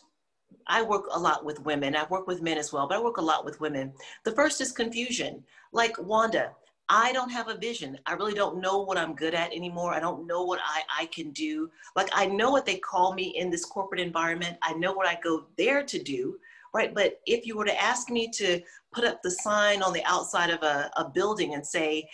I 0.65 0.81
work 0.81 1.07
a 1.11 1.19
lot 1.19 1.43
with 1.43 1.59
women. 1.65 1.93
I 1.93 2.05
work 2.09 2.25
with 2.25 2.41
men 2.41 2.57
as 2.57 2.71
well, 2.71 2.87
but 2.87 2.97
I 2.97 3.01
work 3.01 3.17
a 3.17 3.21
lot 3.21 3.43
with 3.43 3.59
women. 3.59 3.91
The 4.23 4.31
first 4.31 4.61
is 4.61 4.71
confusion. 4.71 5.43
Like 5.73 6.01
Wanda, 6.01 6.51
I 6.87 7.11
don't 7.11 7.31
have 7.31 7.49
a 7.49 7.57
vision. 7.57 7.99
I 8.05 8.13
really 8.13 8.33
don't 8.33 8.61
know 8.61 8.83
what 8.83 8.97
I'm 8.97 9.13
good 9.13 9.33
at 9.33 9.51
anymore. 9.51 9.93
I 9.93 9.99
don't 9.99 10.25
know 10.25 10.43
what 10.43 10.61
I, 10.63 10.83
I 11.01 11.05
can 11.07 11.31
do. 11.31 11.69
Like 11.97 12.07
I 12.13 12.27
know 12.27 12.49
what 12.49 12.65
they 12.65 12.77
call 12.77 13.13
me 13.13 13.35
in 13.37 13.49
this 13.49 13.65
corporate 13.65 13.99
environment. 13.99 14.55
I 14.61 14.71
know 14.75 14.93
what 14.93 15.09
I 15.09 15.19
go 15.21 15.47
there 15.57 15.83
to 15.83 16.01
do, 16.01 16.37
right? 16.73 16.95
But 16.95 17.19
if 17.25 17.45
you 17.45 17.57
were 17.57 17.65
to 17.65 17.81
ask 17.81 18.09
me 18.09 18.29
to 18.35 18.61
put 18.93 19.03
up 19.03 19.21
the 19.21 19.31
sign 19.31 19.83
on 19.83 19.91
the 19.91 20.05
outside 20.05 20.49
of 20.49 20.63
a, 20.63 20.89
a 20.95 21.09
building 21.09 21.55
and 21.55 21.67
say, 21.67 22.07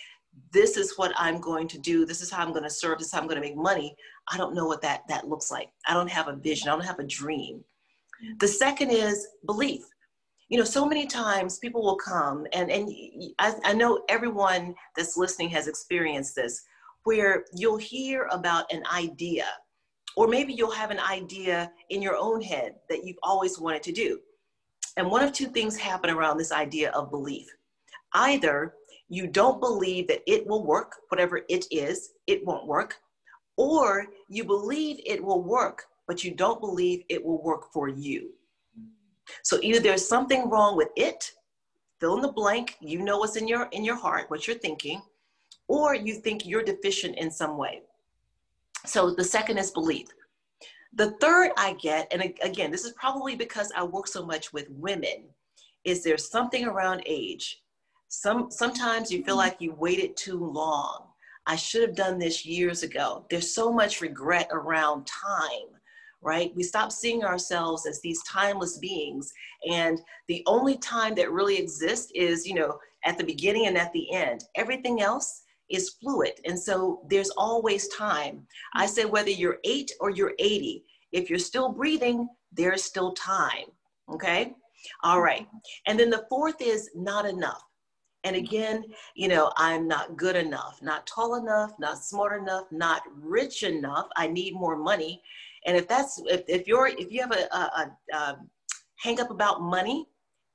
this 0.52 0.76
is 0.76 0.96
what 0.96 1.12
I'm 1.16 1.40
going 1.40 1.68
to 1.68 1.78
do, 1.78 2.04
this 2.04 2.20
is 2.20 2.30
how 2.30 2.42
I'm 2.42 2.52
going 2.52 2.64
to 2.64 2.70
serve, 2.70 2.98
this 2.98 3.08
is 3.08 3.12
how 3.12 3.20
I'm 3.20 3.26
going 3.26 3.40
to 3.40 3.46
make 3.46 3.56
money, 3.56 3.96
I 4.28 4.36
don't 4.36 4.54
know 4.54 4.66
what 4.66 4.82
that, 4.82 5.02
that 5.08 5.28
looks 5.28 5.50
like. 5.50 5.68
I 5.86 5.94
don't 5.94 6.10
have 6.10 6.28
a 6.28 6.36
vision, 6.36 6.68
I 6.68 6.72
don't 6.72 6.84
have 6.84 6.98
a 6.98 7.06
dream. 7.06 7.64
The 8.38 8.48
second 8.48 8.90
is 8.90 9.26
belief. 9.46 9.82
You 10.48 10.58
know, 10.58 10.64
so 10.64 10.84
many 10.84 11.06
times 11.06 11.58
people 11.58 11.82
will 11.82 11.96
come, 11.96 12.46
and, 12.52 12.70
and 12.70 12.90
I, 13.38 13.54
I 13.64 13.72
know 13.72 14.02
everyone 14.08 14.74
that's 14.96 15.16
listening 15.16 15.48
has 15.50 15.68
experienced 15.68 16.34
this, 16.34 16.62
where 17.04 17.44
you'll 17.54 17.76
hear 17.76 18.28
about 18.30 18.70
an 18.72 18.82
idea, 18.92 19.46
or 20.16 20.26
maybe 20.26 20.52
you'll 20.52 20.72
have 20.72 20.90
an 20.90 20.98
idea 20.98 21.70
in 21.88 22.02
your 22.02 22.16
own 22.16 22.42
head 22.42 22.74
that 22.88 23.04
you've 23.04 23.18
always 23.22 23.58
wanted 23.58 23.82
to 23.84 23.92
do. 23.92 24.18
And 24.96 25.08
one 25.08 25.22
of 25.22 25.32
two 25.32 25.46
things 25.46 25.78
happen 25.78 26.10
around 26.10 26.36
this 26.36 26.52
idea 26.52 26.90
of 26.90 27.10
belief. 27.10 27.48
Either 28.12 28.74
you 29.10 29.26
don't 29.26 29.60
believe 29.60 30.06
that 30.06 30.22
it 30.26 30.46
will 30.46 30.64
work, 30.64 30.94
whatever 31.08 31.42
it 31.48 31.66
is, 31.72 32.12
it 32.28 32.46
won't 32.46 32.66
work, 32.66 32.96
or 33.56 34.06
you 34.28 34.44
believe 34.44 35.00
it 35.04 35.22
will 35.22 35.42
work, 35.42 35.82
but 36.06 36.22
you 36.22 36.32
don't 36.32 36.60
believe 36.60 37.02
it 37.08 37.22
will 37.22 37.42
work 37.42 37.72
for 37.72 37.88
you. 37.88 38.30
So 39.42 39.58
either 39.62 39.80
there's 39.80 40.06
something 40.06 40.48
wrong 40.48 40.76
with 40.76 40.90
it, 40.96 41.32
fill 41.98 42.16
in 42.16 42.22
the 42.22 42.32
blank, 42.32 42.76
you 42.80 43.02
know 43.02 43.18
what's 43.18 43.36
in 43.36 43.48
your 43.48 43.68
in 43.72 43.84
your 43.84 43.96
heart, 43.96 44.30
what 44.30 44.46
you're 44.46 44.58
thinking, 44.58 45.02
or 45.66 45.94
you 45.94 46.14
think 46.14 46.46
you're 46.46 46.62
deficient 46.62 47.18
in 47.18 47.32
some 47.32 47.58
way. 47.58 47.82
So 48.86 49.12
the 49.12 49.24
second 49.24 49.58
is 49.58 49.72
belief. 49.72 50.06
The 50.94 51.12
third 51.20 51.50
I 51.56 51.74
get, 51.74 52.08
and 52.12 52.22
again, 52.42 52.70
this 52.70 52.84
is 52.84 52.92
probably 52.92 53.34
because 53.34 53.72
I 53.76 53.82
work 53.82 54.06
so 54.06 54.24
much 54.24 54.52
with 54.52 54.68
women, 54.70 55.24
is 55.84 56.04
there 56.04 56.16
something 56.16 56.64
around 56.64 57.02
age. 57.06 57.60
Some 58.10 58.50
sometimes 58.50 59.10
you 59.10 59.24
feel 59.24 59.36
like 59.36 59.56
you 59.60 59.72
waited 59.72 60.16
too 60.16 60.38
long. 60.38 61.06
I 61.46 61.56
should 61.56 61.82
have 61.82 61.96
done 61.96 62.18
this 62.18 62.44
years 62.44 62.82
ago. 62.82 63.24
There's 63.30 63.54
so 63.54 63.72
much 63.72 64.02
regret 64.02 64.48
around 64.52 65.06
time 65.06 65.80
right? 66.22 66.54
We 66.54 66.62
stop 66.62 66.92
seeing 66.92 67.24
ourselves 67.24 67.86
as 67.86 68.00
these 68.00 68.22
timeless 68.24 68.78
beings. 68.78 69.32
And 69.70 70.00
the 70.28 70.42
only 70.46 70.76
time 70.78 71.14
that 71.14 71.32
really 71.32 71.56
exists 71.56 72.12
is, 72.14 72.46
you 72.46 72.54
know, 72.54 72.78
at 73.04 73.16
the 73.16 73.24
beginning 73.24 73.66
and 73.66 73.78
at 73.78 73.92
the 73.92 74.12
end. 74.12 74.44
Everything 74.54 75.00
else 75.00 75.42
is 75.70 75.94
fluid. 76.00 76.32
And 76.44 76.58
so 76.58 77.02
there's 77.08 77.30
always 77.30 77.88
time. 77.88 78.46
I 78.74 78.86
say 78.86 79.04
whether 79.04 79.30
you're 79.30 79.58
eight 79.64 79.90
or 80.00 80.10
you're 80.10 80.34
80, 80.38 80.84
if 81.12 81.30
you're 81.30 81.38
still 81.38 81.70
breathing, 81.70 82.28
there's 82.52 82.84
still 82.84 83.12
time. 83.12 83.66
Okay. 84.12 84.52
All 85.02 85.22
right. 85.22 85.46
And 85.86 85.98
then 85.98 86.10
the 86.10 86.26
fourth 86.28 86.60
is 86.60 86.90
not 86.94 87.26
enough. 87.26 87.62
And 88.24 88.36
again, 88.36 88.84
you 89.14 89.28
know, 89.28 89.50
I'm 89.56 89.88
not 89.88 90.16
good 90.16 90.36
enough, 90.36 90.80
not 90.82 91.06
tall 91.06 91.36
enough, 91.36 91.72
not 91.78 92.04
smart 92.04 92.40
enough, 92.40 92.66
not 92.70 93.02
rich 93.14 93.62
enough. 93.62 94.08
I 94.16 94.26
need 94.26 94.54
more 94.54 94.76
money. 94.76 95.22
And 95.66 95.76
if 95.76 95.88
that's 95.88 96.20
if, 96.26 96.42
if 96.46 96.66
you're 96.66 96.88
if 96.88 97.10
you 97.10 97.20
have 97.22 97.32
a, 97.32 97.54
a, 97.54 97.58
a, 97.58 98.16
a 98.16 98.38
hang 98.96 99.20
up 99.20 99.30
about 99.30 99.62
money, 99.62 100.06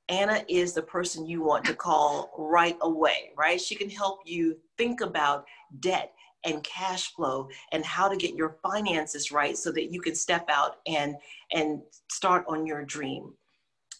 Anna 0.08 0.44
is 0.48 0.72
the 0.72 0.82
person 0.82 1.26
you 1.26 1.42
want 1.42 1.64
to 1.64 1.74
call 1.74 2.32
right 2.38 2.76
away, 2.82 3.30
right? 3.36 3.60
She 3.60 3.74
can 3.74 3.90
help 3.90 4.20
you 4.24 4.56
think 4.78 5.00
about 5.00 5.44
debt 5.80 6.12
and 6.44 6.62
cash 6.62 7.12
flow 7.14 7.48
and 7.72 7.84
how 7.84 8.08
to 8.08 8.16
get 8.16 8.34
your 8.34 8.56
finances 8.62 9.32
right 9.32 9.56
so 9.56 9.72
that 9.72 9.92
you 9.92 10.00
can 10.00 10.14
step 10.14 10.44
out 10.48 10.76
and 10.86 11.16
and 11.52 11.80
start 12.10 12.44
on 12.48 12.66
your 12.66 12.84
dream. 12.84 13.32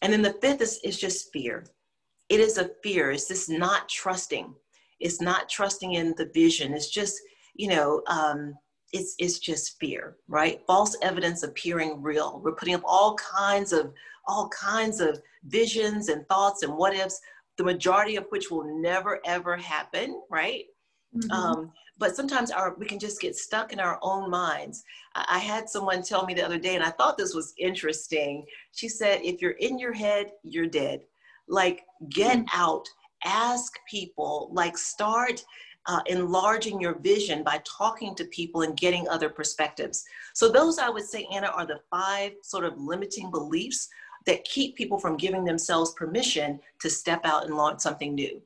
And 0.03 0.13
then 0.13 0.23
the 0.23 0.35
fifth 0.35 0.61
is, 0.61 0.79
is 0.85 0.99
just 0.99 1.33
fear. 1.33 1.65
It 2.29 2.41
is 2.41 2.59
a 2.59 2.71
fear. 2.83 3.11
It's 3.11 3.29
just 3.29 3.49
not 3.49 3.89
trusting. 3.89 4.55
It's 5.01 5.21
not 5.21 5.49
trusting 5.49 5.95
in 5.95 6.15
the 6.17 6.31
vision. 6.35 6.75
It's 6.75 6.91
just, 6.91 7.21
you 7.55 7.69
know, 7.69 8.03
um, 8.07 8.55
it's, 8.93 9.15
it's 9.19 9.39
just 9.39 9.79
fear, 9.79 10.17
right? 10.29 10.61
False 10.67 10.97
evidence 11.03 11.43
appearing 11.43 12.03
real. 12.03 12.41
We're 12.43 12.55
putting 12.55 12.75
up 12.75 12.83
all 12.85 13.15
kinds 13.17 13.73
of 13.73 13.93
all 14.29 14.49
kinds 14.49 15.01
of 15.01 15.21
visions 15.45 16.09
and 16.09 16.27
thoughts 16.29 16.63
and 16.63 16.77
what 16.77 16.95
ifs, 16.95 17.21
the 17.59 17.65
majority 17.65 18.17
of 18.17 18.27
which 18.31 18.51
will 18.51 18.65
never 18.81 19.21
ever 19.25 19.57
happen, 19.57 20.21
right? 20.31 20.65
Mm-hmm. 21.15 21.31
Um, 21.31 21.73
but 21.99 22.17
sometimes 22.17 22.51
our 22.51 22.75
we 22.75 22.87
can 22.87 22.99
just 22.99 23.21
get 23.21 23.37
stuck 23.37 23.73
in 23.73 23.81
our 23.81 23.99
own 24.03 24.31
minds. 24.31 24.83
I, 25.15 25.25
I 25.29 25.39
had 25.39 25.69
someone 25.69 26.03
tell 26.03 26.27
me 26.27 26.35
the 26.35 26.45
other 26.45 26.59
day, 26.59 26.75
and 26.75 26.85
I 26.85 26.91
thought 26.91 27.17
this 27.17 27.35
was 27.35 27.55
interesting. 27.59 28.45
She 28.73 28.89
said, 28.89 29.21
"If 29.23 29.41
you're 29.41 29.53
in 29.53 29.79
your 29.79 29.93
head, 29.93 30.33
you're 30.43 30.67
dead. 30.67 31.01
Like 31.49 31.83
get 32.11 32.39
mm-hmm. 32.39 32.61
out, 32.61 32.89
ask 33.25 33.73
people, 33.89 34.51
like 34.53 34.77
start." 34.77 35.45
uh, 35.89 36.01
enlarging 36.07 36.81
your 36.81 36.99
vision 36.99 37.45
by 37.45 37.61
talking 37.65 38.15
to 38.17 38.25
people 38.25 38.63
and 38.63 38.77
getting 38.77 39.09
other 39.09 39.29
perspectives. 39.29 40.05
So, 40.35 40.49
those 40.49 40.79
I 40.79 40.89
would 40.89 41.05
say, 41.05 41.29
Anna, 41.33 41.47
are 41.47 41.65
the 41.67 41.79
five 41.91 42.33
sort 42.43 42.65
of 42.65 42.77
limiting 42.77 43.31
beliefs 43.31 43.89
that 44.27 44.45
keep 44.45 44.77
people 44.77 44.99
from 44.99 45.17
giving 45.17 45.45
themselves 45.45 45.93
permission 45.93 46.61
to 46.81 46.91
step 46.91 47.21
out 47.25 47.45
and 47.45 47.57
launch 47.57 47.81
something 47.81 48.15
new. 48.15 48.43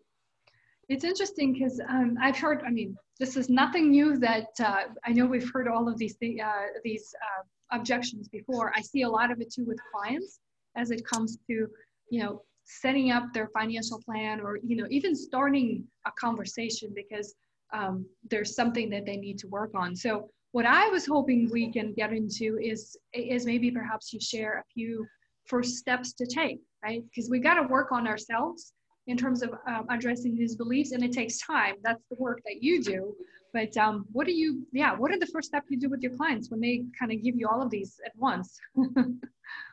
It's 0.88 1.04
interesting 1.04 1.52
because 1.52 1.80
um, 1.88 2.19
I've 2.21 2.37
heard, 2.37 2.62
I 2.66 2.71
mean, 2.71 2.97
this 3.19 3.37
is 3.37 3.49
nothing 3.49 3.90
new 3.90 4.19
that 4.19 4.49
uh, 4.61 4.85
I 5.04 5.12
know 5.12 5.26
we've 5.26 5.50
heard 5.52 5.69
all 5.69 5.88
of 5.88 5.97
these, 5.99 6.16
th- 6.16 6.40
uh, 6.40 6.66
these 6.85 7.14
uh, 7.23 7.76
objections 7.76 8.28
before. 8.28 8.73
I 8.76 8.83
see 8.83 9.02
a 9.02 9.09
lot 9.09 9.30
of 9.30 9.40
it 9.40 9.52
too 9.52 9.64
with 9.64 9.78
clients 9.92 10.40
as 10.76 10.90
it 10.90 11.04
comes 11.07 11.38
to, 11.49 11.66
you 12.11 12.23
know, 12.23 12.42
setting 12.64 13.11
up 13.11 13.25
their 13.33 13.49
financial 13.49 14.00
plan 14.02 14.40
or 14.40 14.59
you 14.64 14.76
know 14.76 14.87
even 14.90 15.14
starting 15.14 15.85
a 16.07 16.11
conversation 16.19 16.93
because 16.95 17.35
um, 17.73 18.05
there's 18.29 18.55
something 18.55 18.90
that 18.90 19.07
they 19.07 19.17
need 19.17 19.38
to 19.38 19.49
work 19.49 19.71
on. 19.75 19.95
So 19.95 20.29
what 20.52 20.67
i 20.67 20.88
was 20.88 21.07
hoping 21.07 21.49
we 21.52 21.71
can 21.71 21.93
get 21.95 22.12
into 22.12 22.59
is 22.61 22.97
is 23.14 23.47
maybe 23.47 23.71
perhaps 23.71 24.12
you 24.12 24.19
share 24.19 24.59
a 24.59 24.64
few 24.75 25.07
first 25.47 25.76
steps 25.76 26.12
to 26.14 26.26
take 26.26 26.59
right? 26.83 27.02
Because 27.05 27.31
we 27.31 27.38
got 27.38 27.55
to 27.55 27.62
work 27.69 27.93
on 27.93 28.07
ourselves 28.07 28.73
in 29.11 29.17
terms 29.17 29.43
of 29.43 29.50
um, 29.67 29.87
addressing 29.90 30.37
these 30.37 30.55
beliefs 30.57 30.93
and 30.93 31.02
it 31.02 31.12
takes 31.12 31.38
time. 31.38 31.75
That's 31.83 32.02
the 32.11 32.17
work 32.17 32.40
that 32.47 32.62
you 32.62 32.83
do. 32.83 33.14
But 33.52 33.76
um, 33.76 34.07
what 34.12 34.26
do 34.26 34.33
you 34.33 34.67
yeah 34.73 34.95
what 34.95 35.11
are 35.11 35.19
the 35.19 35.26
first 35.26 35.49
steps 35.49 35.67
you 35.71 35.79
do 35.79 35.88
with 35.88 36.00
your 36.00 36.17
clients 36.17 36.50
when 36.50 36.61
they 36.61 36.85
kind 36.99 37.11
of 37.12 37.23
give 37.23 37.35
you 37.37 37.49
all 37.49 37.61
of 37.61 37.71
these 37.71 38.00
at 38.07 38.12
once? 38.17 38.59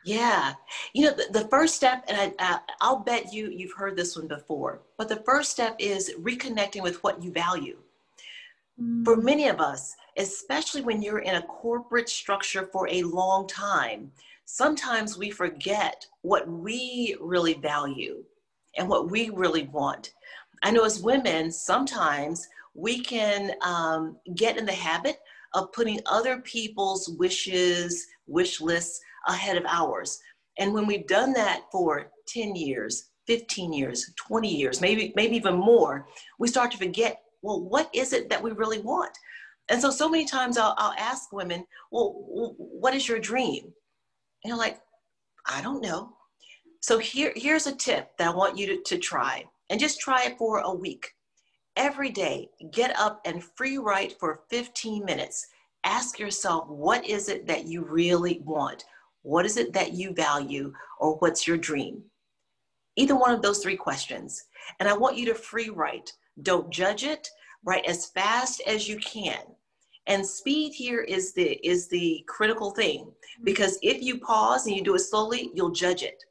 Yeah. 0.05 0.53
You 0.93 1.05
know 1.05 1.11
the, 1.11 1.41
the 1.41 1.47
first 1.49 1.75
step 1.75 2.03
and 2.07 2.33
I, 2.39 2.59
i'll 2.81 2.99
bet 2.99 3.31
you 3.33 3.49
you've 3.49 3.73
heard 3.73 3.95
this 3.95 4.15
one 4.15 4.27
before 4.27 4.81
but 4.97 5.09
the 5.09 5.17
first 5.17 5.51
step 5.51 5.75
is 5.77 6.13
reconnecting 6.19 6.81
with 6.81 7.03
what 7.03 7.21
you 7.21 7.31
value. 7.31 7.77
Mm. 8.81 9.03
for 9.05 9.17
many 9.17 9.47
of 9.47 9.59
us 9.59 9.95
especially 10.17 10.81
when 10.81 11.01
you're 11.01 11.19
in 11.19 11.35
a 11.35 11.41
corporate 11.43 12.09
structure 12.09 12.69
for 12.71 12.87
a 12.89 13.03
long 13.03 13.47
time 13.47 14.11
sometimes 14.45 15.17
we 15.17 15.29
forget 15.29 16.05
what 16.21 16.47
we 16.47 17.15
really 17.19 17.55
value 17.55 18.23
and 18.77 18.87
what 18.87 19.11
we 19.11 19.29
really 19.29 19.63
want 19.67 20.13
i 20.63 20.71
know 20.71 20.83
as 20.85 21.01
women 21.01 21.51
sometimes 21.51 22.47
we 22.77 23.01
can 23.01 23.53
um, 23.61 24.17
get 24.35 24.57
in 24.57 24.65
the 24.65 24.71
habit 24.71 25.17
of 25.53 25.71
putting 25.71 25.99
other 26.05 26.39
people's 26.41 27.09
wishes, 27.17 28.05
wish 28.27 28.61
lists 28.61 28.99
ahead 29.27 29.57
of 29.57 29.65
ours. 29.67 30.19
And 30.59 30.73
when 30.73 30.85
we've 30.85 31.07
done 31.07 31.33
that 31.33 31.63
for 31.71 32.11
10 32.27 32.55
years, 32.55 33.09
15 33.25 33.73
years, 33.73 34.11
20 34.15 34.55
years, 34.55 34.79
maybe, 34.79 35.11
maybe 35.15 35.35
even 35.35 35.55
more, 35.55 36.07
we 36.39 36.47
start 36.47 36.71
to 36.71 36.77
forget, 36.77 37.21
well, 37.41 37.61
what 37.61 37.89
is 37.93 38.13
it 38.13 38.29
that 38.29 38.41
we 38.41 38.51
really 38.51 38.79
want? 38.79 39.17
And 39.69 39.81
so, 39.81 39.89
so 39.89 40.07
many 40.07 40.25
times 40.25 40.57
I'll, 40.57 40.75
I'll 40.77 40.95
ask 40.97 41.33
women, 41.33 41.65
well, 41.91 42.13
what 42.57 42.95
is 42.95 43.07
your 43.07 43.19
dream? 43.19 43.63
And 44.43 44.51
they're 44.51 44.57
like, 44.57 44.79
I 45.47 45.61
don't 45.61 45.81
know. 45.81 46.13
So 46.81 46.99
here, 46.99 47.33
here's 47.35 47.67
a 47.67 47.75
tip 47.75 48.15
that 48.17 48.27
I 48.27 48.35
want 48.35 48.57
you 48.57 48.67
to, 48.67 48.81
to 48.83 48.97
try 48.97 49.45
and 49.69 49.79
just 49.79 49.99
try 49.99 50.25
it 50.25 50.37
for 50.37 50.59
a 50.59 50.73
week 50.73 51.13
every 51.77 52.09
day, 52.09 52.49
get 52.71 52.97
up 52.99 53.21
and 53.25 53.43
free 53.55 53.77
write 53.77 54.19
for 54.19 54.41
15 54.49 55.05
minutes. 55.05 55.47
Ask 55.83 56.19
yourself, 56.19 56.67
what 56.67 57.05
is 57.05 57.29
it 57.29 57.45
that 57.47 57.67
you 57.67 57.83
really 57.83 58.41
want? 58.43 58.83
What 59.21 59.45
is 59.45 59.57
it 59.57 59.71
that 59.73 59.93
you 59.93 60.13
value? 60.13 60.73
Or 60.99 61.15
what's 61.17 61.47
your 61.47 61.57
dream? 61.57 62.03
Either 62.95 63.15
one 63.15 63.31
of 63.31 63.41
those 63.41 63.59
three 63.59 63.77
questions. 63.77 64.45
And 64.79 64.89
I 64.89 64.97
want 64.97 65.17
you 65.17 65.25
to 65.27 65.35
free 65.35 65.69
write. 65.69 66.11
Don't 66.41 66.69
judge 66.71 67.03
it. 67.03 67.29
Write 67.63 67.85
as 67.85 68.07
fast 68.07 68.61
as 68.65 68.87
you 68.87 68.97
can. 68.97 69.39
And 70.07 70.25
speed 70.25 70.73
here 70.73 71.01
is 71.01 71.33
the 71.33 71.59
is 71.67 71.89
the 71.89 72.23
critical 72.27 72.71
thing 72.71 73.01
mm-hmm. 73.01 73.43
because 73.43 73.77
if 73.81 74.01
you 74.01 74.19
pause 74.19 74.65
and 74.65 74.75
you 74.75 74.81
do 74.81 74.95
it 74.95 74.99
slowly, 74.99 75.51
you'll 75.53 75.71
judge 75.71 76.01
it. 76.01 76.23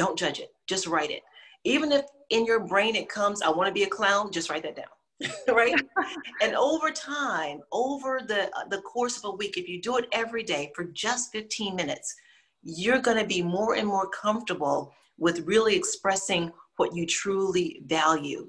Don't 0.00 0.18
judge 0.18 0.40
it. 0.40 0.54
Just 0.66 0.86
write 0.86 1.10
it. 1.10 1.20
Even 1.64 1.92
if 1.92 2.06
in 2.30 2.46
your 2.46 2.60
brain 2.60 2.96
it 2.96 3.10
comes, 3.10 3.42
I 3.42 3.50
want 3.50 3.66
to 3.66 3.74
be 3.74 3.82
a 3.82 3.86
clown, 3.86 4.32
just 4.32 4.48
write 4.48 4.62
that 4.62 4.74
down. 4.74 5.30
right? 5.54 5.78
and 6.40 6.56
over 6.56 6.90
time, 6.90 7.60
over 7.70 8.22
the 8.26 8.44
uh, 8.56 8.64
the 8.70 8.80
course 8.80 9.18
of 9.18 9.24
a 9.26 9.36
week, 9.36 9.58
if 9.58 9.68
you 9.68 9.78
do 9.78 9.98
it 9.98 10.06
every 10.12 10.42
day 10.42 10.72
for 10.74 10.84
just 10.84 11.32
15 11.32 11.76
minutes, 11.76 12.14
you're 12.62 13.02
going 13.02 13.18
to 13.18 13.26
be 13.26 13.42
more 13.42 13.74
and 13.74 13.86
more 13.86 14.08
comfortable 14.08 14.90
with 15.18 15.40
really 15.40 15.76
expressing 15.76 16.50
what 16.78 16.96
you 16.96 17.04
truly 17.04 17.82
value. 17.84 18.48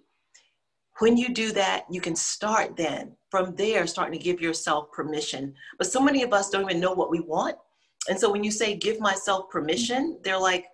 When 1.00 1.18
you 1.18 1.34
do 1.34 1.52
that, 1.52 1.84
you 1.92 2.00
can 2.00 2.16
start 2.16 2.78
then 2.78 3.18
from 3.30 3.56
there, 3.58 3.86
starting 3.88 4.18
to 4.18 4.24
give 4.24 4.40
yourself 4.40 4.90
permission. 4.94 5.54
But 5.78 5.88
so 5.88 6.00
many 6.00 6.24
of 6.24 6.32
us 6.32 6.50
don't 6.50 6.70
even 6.70 6.80
know 6.80 6.94
what 6.94 7.12
we 7.12 7.20
want. 7.20 7.58
And 8.08 8.18
so 8.18 8.32
when 8.32 8.42
you 8.42 8.52
say 8.52 8.74
give 8.74 9.02
myself 9.02 9.50
permission, 9.50 10.18
they're 10.24 10.40
like, 10.40 10.68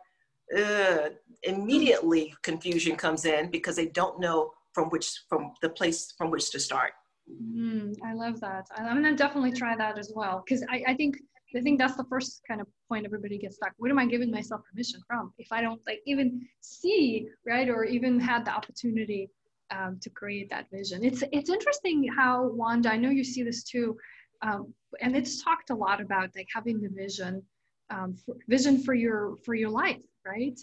immediately 1.44 2.34
confusion 2.44 2.96
comes 2.96 3.26
in 3.26 3.50
because 3.52 3.76
they 3.76 3.88
don't 3.88 4.20
know 4.20 4.52
from 4.74 4.90
which, 4.90 5.24
from 5.30 5.54
the 5.62 5.70
place 5.70 6.14
from 6.18 6.32
which 6.32 6.52
to 6.52 6.60
start. 6.60 6.94
Mm, 7.30 7.96
I 8.06 8.14
love 8.14 8.40
that. 8.42 8.68
I'm 8.76 9.02
gonna 9.02 9.16
definitely 9.16 9.52
try 9.52 9.76
that 9.76 9.98
as 9.98 10.14
well 10.16 10.44
because 10.46 10.64
I, 10.70 10.84
I 10.88 10.94
think 10.94 11.18
I 11.56 11.62
think 11.62 11.80
that's 11.80 11.96
the 11.96 12.06
first 12.06 12.42
kind 12.48 12.60
of 12.62 12.68
point 12.90 13.06
everybody 13.06 13.38
gets 13.38 13.56
stuck. 13.56 13.74
What 13.78 13.90
am 13.90 14.00
I 14.00 14.06
giving 14.06 14.32
myself 14.32 14.62
permission 14.70 15.02
from 15.08 15.34
if 15.38 15.48
I 15.52 15.62
don't 15.62 15.82
like 15.88 16.02
even 16.06 16.46
see 16.62 17.28
right 17.46 17.70
or 17.70 17.86
even 17.86 18.20
had 18.20 18.46
the 18.46 18.52
opportunity 18.52 19.30
um, 19.72 19.98
to 20.02 20.10
create 20.10 20.50
that 20.50 20.68
vision? 20.72 21.04
It's 21.04 21.24
it's 21.32 21.50
interesting 21.50 22.08
how 22.16 22.48
Wanda. 22.48 22.92
I 22.92 22.98
know 22.98 23.10
you 23.10 23.24
see 23.24 23.44
this 23.44 23.64
too, 23.64 23.98
um, 24.42 24.74
and 25.02 25.16
it's 25.16 25.44
talked 25.44 25.70
a 25.70 25.76
lot 25.76 26.02
about 26.02 26.30
like 26.36 26.48
having 26.54 26.82
the 26.82 26.90
vision, 26.90 27.44
um, 27.90 28.16
for, 28.26 28.36
vision 28.48 28.84
for 28.84 28.94
your 28.94 29.36
for 29.46 29.56
your 29.56 29.70
life, 29.70 30.02
right? 30.26 30.60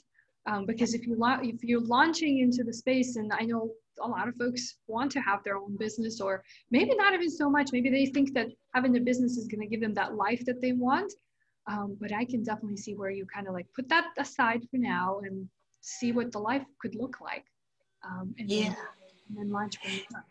Um, 0.46 0.66
because 0.66 0.94
if 0.94 1.06
you 1.06 1.16
la- 1.16 1.40
if 1.42 1.62
you're 1.62 1.80
launching 1.80 2.38
into 2.40 2.64
the 2.64 2.72
space, 2.72 3.16
and 3.16 3.32
I 3.32 3.42
know 3.42 3.70
a 4.02 4.08
lot 4.08 4.28
of 4.28 4.34
folks 4.36 4.76
want 4.86 5.10
to 5.12 5.20
have 5.20 5.42
their 5.44 5.56
own 5.56 5.76
business 5.76 6.20
or 6.20 6.42
maybe 6.70 6.94
not 6.94 7.14
even 7.14 7.30
so 7.30 7.48
much 7.48 7.70
maybe 7.72 7.90
they 7.90 8.06
think 8.06 8.32
that 8.34 8.48
having 8.74 8.96
a 8.96 9.00
business 9.00 9.36
is 9.36 9.46
going 9.46 9.60
to 9.60 9.66
give 9.66 9.80
them 9.80 9.94
that 9.94 10.14
life 10.14 10.44
that 10.46 10.60
they 10.60 10.72
want 10.72 11.12
um, 11.66 11.96
but 12.00 12.12
i 12.12 12.24
can 12.24 12.42
definitely 12.42 12.76
see 12.76 12.94
where 12.94 13.10
you 13.10 13.26
kind 13.26 13.46
of 13.46 13.54
like 13.54 13.66
put 13.74 13.88
that 13.88 14.06
aside 14.18 14.62
for 14.70 14.78
now 14.78 15.20
and 15.24 15.48
see 15.80 16.12
what 16.12 16.32
the 16.32 16.38
life 16.38 16.64
could 16.80 16.94
look 16.94 17.20
like 17.20 17.44
um, 18.04 18.34
and 18.38 18.50
yeah 18.50 18.64
then, 18.64 18.76
and 19.28 19.38
then 19.38 19.50
launch 19.50 19.78
from 19.78 19.92
there. 20.10 20.24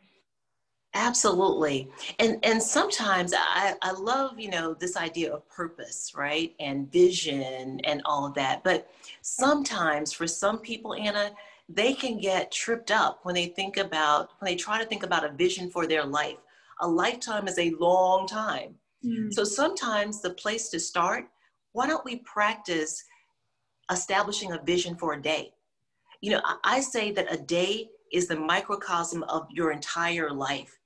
Absolutely. 0.95 1.89
And 2.19 2.37
and 2.43 2.61
sometimes 2.61 3.33
I, 3.35 3.73
I 3.81 3.91
love, 3.93 4.39
you 4.39 4.49
know, 4.49 4.75
this 4.75 4.95
idea 4.95 5.33
of 5.33 5.47
purpose, 5.49 6.13
right? 6.15 6.53
And 6.59 6.91
vision 6.91 7.79
and 7.83 8.01
all 8.05 8.27
of 8.27 8.35
that. 8.35 8.63
But 8.63 8.91
sometimes 9.21 10.13
for 10.13 10.27
some 10.27 10.59
people, 10.59 10.93
Anna, 10.93 11.31
they 11.67 11.93
can 11.93 12.19
get 12.19 12.51
tripped 12.51 12.91
up 12.91 13.21
when 13.23 13.33
they 13.33 13.47
think 13.47 13.77
about, 13.77 14.31
when 14.39 14.51
they 14.51 14.55
try 14.55 14.79
to 14.79 14.85
think 14.85 15.03
about 15.03 15.25
a 15.25 15.31
vision 15.31 15.69
for 15.71 15.87
their 15.87 16.05
life. 16.05 16.37
A 16.81 16.87
lifetime 16.87 17.47
is 17.47 17.57
a 17.57 17.73
long 17.79 18.27
time. 18.27 18.75
Mm. 19.03 19.33
So 19.33 19.43
sometimes 19.43 20.21
the 20.21 20.31
place 20.31 20.69
to 20.69 20.79
start, 20.79 21.25
why 21.71 21.87
don't 21.87 22.05
we 22.05 22.17
practice 22.17 23.03
establishing 23.91 24.51
a 24.51 24.61
vision 24.61 24.95
for 24.95 25.13
a 25.13 25.21
day? 25.21 25.53
You 26.21 26.31
know, 26.31 26.41
I, 26.43 26.57
I 26.63 26.79
say 26.81 27.11
that 27.13 27.33
a 27.33 27.37
day 27.37 27.89
is 28.11 28.27
the 28.27 28.35
microcosm 28.35 29.23
of 29.23 29.47
your 29.49 29.71
entire 29.71 30.29
life, 30.29 30.79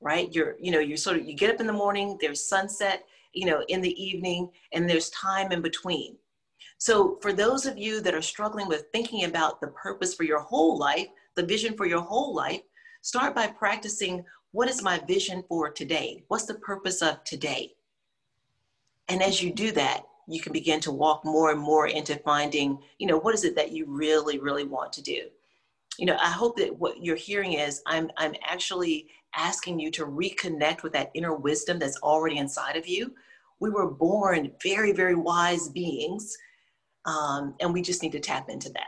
right? 0.00 0.32
You're, 0.32 0.56
you 0.60 0.70
know, 0.70 0.80
you're 0.80 0.96
sort 0.96 1.18
of, 1.18 1.26
you 1.26 1.34
get 1.34 1.54
up 1.54 1.60
in 1.60 1.66
the 1.66 1.72
morning, 1.72 2.16
there's 2.20 2.44
sunset, 2.44 3.04
you 3.32 3.46
know, 3.46 3.64
in 3.68 3.80
the 3.80 4.02
evening, 4.02 4.50
and 4.72 4.88
there's 4.88 5.10
time 5.10 5.52
in 5.52 5.60
between. 5.60 6.16
So, 6.78 7.18
for 7.20 7.32
those 7.32 7.66
of 7.66 7.76
you 7.76 8.00
that 8.02 8.14
are 8.14 8.22
struggling 8.22 8.68
with 8.68 8.86
thinking 8.92 9.24
about 9.24 9.60
the 9.60 9.68
purpose 9.68 10.14
for 10.14 10.22
your 10.22 10.38
whole 10.38 10.78
life, 10.78 11.08
the 11.34 11.42
vision 11.44 11.76
for 11.76 11.86
your 11.86 12.00
whole 12.00 12.34
life, 12.34 12.62
start 13.02 13.34
by 13.34 13.48
practicing 13.48 14.24
what 14.52 14.68
is 14.68 14.82
my 14.82 14.98
vision 15.06 15.44
for 15.48 15.70
today? 15.70 16.24
What's 16.28 16.46
the 16.46 16.54
purpose 16.54 17.02
of 17.02 17.22
today? 17.24 17.74
And 19.08 19.22
as 19.22 19.42
you 19.42 19.52
do 19.52 19.72
that, 19.72 20.02
you 20.28 20.40
can 20.40 20.52
begin 20.52 20.80
to 20.80 20.92
walk 20.92 21.24
more 21.24 21.50
and 21.50 21.60
more 21.60 21.88
into 21.88 22.16
finding, 22.16 22.78
you 22.98 23.06
know, 23.06 23.18
what 23.18 23.34
is 23.34 23.44
it 23.44 23.56
that 23.56 23.72
you 23.72 23.86
really, 23.86 24.38
really 24.38 24.64
want 24.64 24.92
to 24.94 25.02
do? 25.02 25.28
You 25.98 26.06
know, 26.06 26.16
I 26.16 26.30
hope 26.30 26.56
that 26.56 26.78
what 26.78 27.02
you're 27.04 27.16
hearing 27.16 27.54
is 27.54 27.82
I'm, 27.86 28.10
I'm 28.16 28.34
actually 28.48 29.08
asking 29.34 29.80
you 29.80 29.90
to 29.90 30.06
reconnect 30.06 30.82
with 30.82 30.92
that 30.92 31.10
inner 31.14 31.34
wisdom 31.34 31.78
that's 31.78 31.98
already 31.98 32.38
inside 32.38 32.76
of 32.76 32.86
you. 32.86 33.14
We 33.60 33.70
were 33.70 33.90
born 33.90 34.52
very, 34.62 34.92
very 34.92 35.16
wise 35.16 35.68
beings 35.68 36.36
um, 37.04 37.54
and 37.60 37.72
we 37.72 37.82
just 37.82 38.02
need 38.02 38.12
to 38.12 38.20
tap 38.20 38.48
into 38.48 38.70
that. 38.70 38.86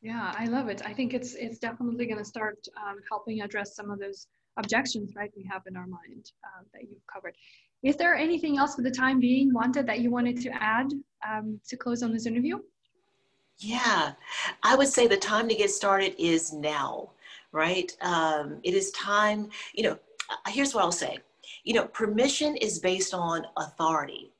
Yeah, 0.00 0.32
I 0.36 0.46
love 0.46 0.68
it. 0.68 0.80
I 0.84 0.94
think 0.94 1.12
it's 1.12 1.34
it's 1.34 1.58
definitely 1.58 2.06
going 2.06 2.18
to 2.18 2.24
start 2.24 2.58
um, 2.76 2.98
helping 3.10 3.42
address 3.42 3.74
some 3.74 3.90
of 3.90 3.98
those 3.98 4.28
objections, 4.56 5.14
right? 5.16 5.30
We 5.36 5.44
have 5.50 5.62
in 5.66 5.76
our 5.76 5.86
mind 5.86 6.30
uh, 6.44 6.62
that 6.72 6.82
you've 6.82 7.06
covered. 7.12 7.34
Is 7.82 7.96
there 7.96 8.14
anything 8.14 8.58
else 8.58 8.76
for 8.76 8.82
the 8.82 8.90
time 8.90 9.20
being, 9.20 9.52
Wanda, 9.52 9.82
that 9.82 10.00
you 10.00 10.10
wanted 10.10 10.40
to 10.42 10.50
add 10.50 10.86
um, 11.28 11.60
to 11.68 11.76
close 11.76 12.02
on 12.02 12.12
this 12.12 12.26
interview? 12.26 12.58
Yeah, 13.58 14.12
I 14.62 14.76
would 14.76 14.88
say 14.88 15.06
the 15.06 15.16
time 15.16 15.48
to 15.48 15.54
get 15.54 15.70
started 15.70 16.14
is 16.18 16.52
now, 16.52 17.10
right? 17.52 17.94
Um, 18.00 18.60
it 18.62 18.74
is 18.74 18.90
time, 18.92 19.50
you 19.74 19.82
know, 19.82 19.98
uh, 20.30 20.50
here's 20.50 20.74
what 20.74 20.84
I'll 20.84 20.92
say. 20.92 21.18
You 21.64 21.74
know, 21.74 21.86
permission 21.86 22.56
is 22.56 22.78
based 22.78 23.14
on 23.14 23.46
authority. 23.56 24.32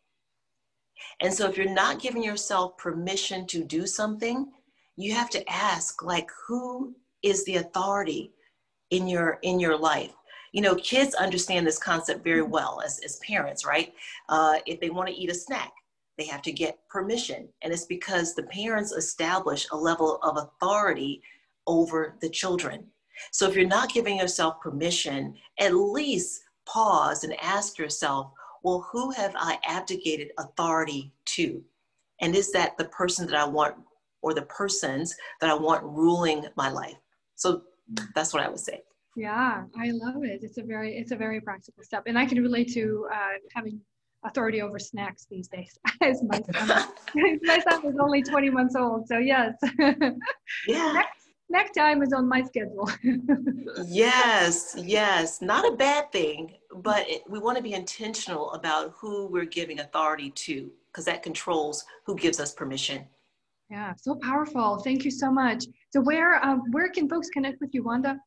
And 1.20 1.32
so 1.32 1.48
if 1.48 1.56
you're 1.56 1.70
not 1.72 2.00
giving 2.00 2.22
yourself 2.22 2.76
permission 2.76 3.46
to 3.48 3.64
do 3.64 3.86
something, 3.86 4.52
you 4.96 5.14
have 5.14 5.30
to 5.30 5.48
ask 5.50 6.02
like 6.02 6.28
who 6.46 6.94
is 7.22 7.44
the 7.44 7.56
authority 7.56 8.32
in 8.90 9.06
your 9.08 9.38
in 9.42 9.60
your 9.60 9.76
life 9.76 10.12
you 10.52 10.62
know 10.62 10.74
kids 10.76 11.14
understand 11.14 11.66
this 11.66 11.78
concept 11.78 12.24
very 12.24 12.42
well 12.42 12.80
as, 12.84 13.00
as 13.04 13.18
parents 13.18 13.66
right 13.66 13.92
uh, 14.28 14.56
if 14.66 14.80
they 14.80 14.90
want 14.90 15.08
to 15.08 15.14
eat 15.14 15.30
a 15.30 15.34
snack 15.34 15.72
they 16.18 16.26
have 16.26 16.42
to 16.42 16.52
get 16.52 16.78
permission 16.88 17.48
and 17.62 17.72
it's 17.72 17.86
because 17.86 18.34
the 18.34 18.42
parents 18.44 18.92
establish 18.92 19.66
a 19.72 19.76
level 19.76 20.18
of 20.22 20.36
authority 20.36 21.22
over 21.66 22.16
the 22.20 22.28
children 22.28 22.84
so 23.32 23.48
if 23.48 23.56
you're 23.56 23.66
not 23.66 23.92
giving 23.92 24.18
yourself 24.18 24.60
permission 24.60 25.34
at 25.58 25.74
least 25.74 26.42
pause 26.66 27.24
and 27.24 27.34
ask 27.42 27.78
yourself 27.78 28.32
well, 28.62 28.86
who 28.92 29.10
have 29.12 29.34
I 29.36 29.58
abdicated 29.64 30.30
authority 30.38 31.12
to? 31.26 31.62
And 32.20 32.34
is 32.34 32.52
that 32.52 32.76
the 32.76 32.86
person 32.86 33.26
that 33.26 33.36
I 33.36 33.44
want 33.44 33.76
or 34.22 34.34
the 34.34 34.42
persons 34.42 35.14
that 35.40 35.48
I 35.48 35.54
want 35.54 35.84
ruling 35.84 36.46
my 36.56 36.70
life? 36.70 36.96
So 37.36 37.62
that's 38.14 38.32
what 38.32 38.42
I 38.42 38.48
would 38.48 38.58
say. 38.58 38.82
Yeah, 39.16 39.64
I 39.76 39.90
love 39.90 40.24
it. 40.24 40.40
It's 40.42 40.58
a 40.58 40.62
very, 40.62 40.96
it's 40.96 41.12
a 41.12 41.16
very 41.16 41.40
practical 41.40 41.82
step. 41.82 42.04
And 42.06 42.18
I 42.18 42.26
can 42.26 42.42
relate 42.42 42.72
to 42.74 43.08
uh, 43.12 43.38
having 43.54 43.80
authority 44.24 44.62
over 44.62 44.78
snacks 44.78 45.26
these 45.30 45.48
days 45.48 45.78
as 46.02 46.22
my 46.22 46.40
son. 46.52 46.88
my 47.42 47.60
son 47.60 47.86
is 47.86 47.96
only 48.00 48.22
20 48.22 48.50
months 48.50 48.76
old. 48.76 49.06
So 49.08 49.18
yes. 49.18 49.54
Yeah. 50.66 50.92
Next, 50.92 51.28
next 51.48 51.72
time 51.72 52.02
is 52.02 52.12
on 52.12 52.28
my 52.28 52.42
schedule. 52.42 52.90
yes, 53.86 54.76
yes. 54.78 55.40
Not 55.40 55.72
a 55.72 55.76
bad 55.76 56.10
thing 56.12 56.58
but 56.82 57.08
it, 57.08 57.22
we 57.28 57.38
want 57.38 57.56
to 57.56 57.62
be 57.62 57.72
intentional 57.72 58.52
about 58.52 58.94
who 58.96 59.26
we're 59.26 59.44
giving 59.44 59.80
authority 59.80 60.30
to 60.30 60.70
because 60.90 61.04
that 61.04 61.22
controls 61.22 61.84
who 62.04 62.14
gives 62.16 62.40
us 62.40 62.52
permission 62.52 63.04
yeah 63.70 63.92
so 63.96 64.14
powerful 64.22 64.78
thank 64.78 65.04
you 65.04 65.10
so 65.10 65.30
much 65.30 65.64
so 65.90 66.00
where 66.00 66.44
uh, 66.44 66.56
where 66.70 66.88
can 66.88 67.08
folks 67.08 67.28
connect 67.30 67.60
with 67.60 67.70
you 67.72 67.82
wanda 67.82 68.18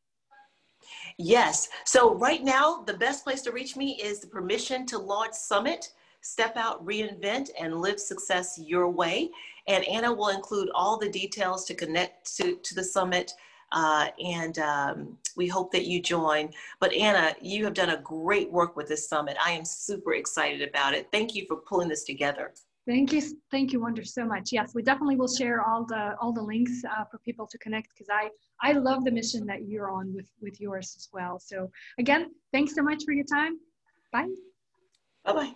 yes 1.18 1.68
so 1.84 2.14
right 2.14 2.42
now 2.42 2.82
the 2.86 2.94
best 2.94 3.24
place 3.24 3.42
to 3.42 3.52
reach 3.52 3.76
me 3.76 3.98
is 4.02 4.20
the 4.20 4.26
permission 4.26 4.86
to 4.86 4.98
launch 4.98 5.34
summit 5.34 5.92
step 6.20 6.56
out 6.56 6.84
reinvent 6.84 7.50
and 7.60 7.80
live 7.80 7.98
success 7.98 8.58
your 8.62 8.88
way 8.88 9.30
and 9.66 9.84
anna 9.84 10.12
will 10.12 10.28
include 10.28 10.68
all 10.74 10.96
the 10.98 11.08
details 11.08 11.64
to 11.64 11.74
connect 11.74 12.36
to, 12.36 12.56
to 12.62 12.74
the 12.74 12.84
summit 12.84 13.32
uh, 13.72 14.08
and 14.22 14.58
um, 14.58 15.16
we 15.34 15.48
hope 15.48 15.72
that 15.72 15.86
you 15.86 16.00
join. 16.00 16.50
But 16.78 16.92
Anna, 16.92 17.34
you 17.40 17.64
have 17.64 17.74
done 17.74 17.90
a 17.90 17.96
great 18.02 18.52
work 18.52 18.76
with 18.76 18.88
this 18.88 19.08
summit. 19.08 19.36
I 19.42 19.52
am 19.52 19.64
super 19.64 20.14
excited 20.14 20.66
about 20.68 20.94
it. 20.94 21.08
Thank 21.10 21.34
you 21.34 21.46
for 21.46 21.56
pulling 21.56 21.88
this 21.88 22.04
together. 22.04 22.52
Thank 22.86 23.12
you, 23.12 23.22
thank 23.52 23.72
you, 23.72 23.80
Wanda, 23.80 24.04
so 24.04 24.24
much. 24.24 24.50
Yes, 24.50 24.72
we 24.74 24.82
definitely 24.82 25.14
will 25.14 25.32
share 25.32 25.62
all 25.62 25.84
the 25.84 26.16
all 26.20 26.32
the 26.32 26.42
links 26.42 26.82
uh, 26.84 27.04
for 27.04 27.18
people 27.18 27.46
to 27.46 27.58
connect 27.58 27.90
because 27.90 28.08
I 28.10 28.28
I 28.60 28.72
love 28.72 29.04
the 29.04 29.12
mission 29.12 29.46
that 29.46 29.68
you're 29.68 29.90
on 29.90 30.12
with 30.12 30.28
with 30.40 30.60
yours 30.60 30.94
as 30.96 31.08
well. 31.12 31.38
So 31.38 31.70
again, 31.98 32.32
thanks 32.52 32.74
so 32.74 32.82
much 32.82 33.04
for 33.04 33.12
your 33.12 33.24
time. 33.24 33.58
Bye. 34.12 34.28
Bye 35.24 35.32
bye. 35.32 35.52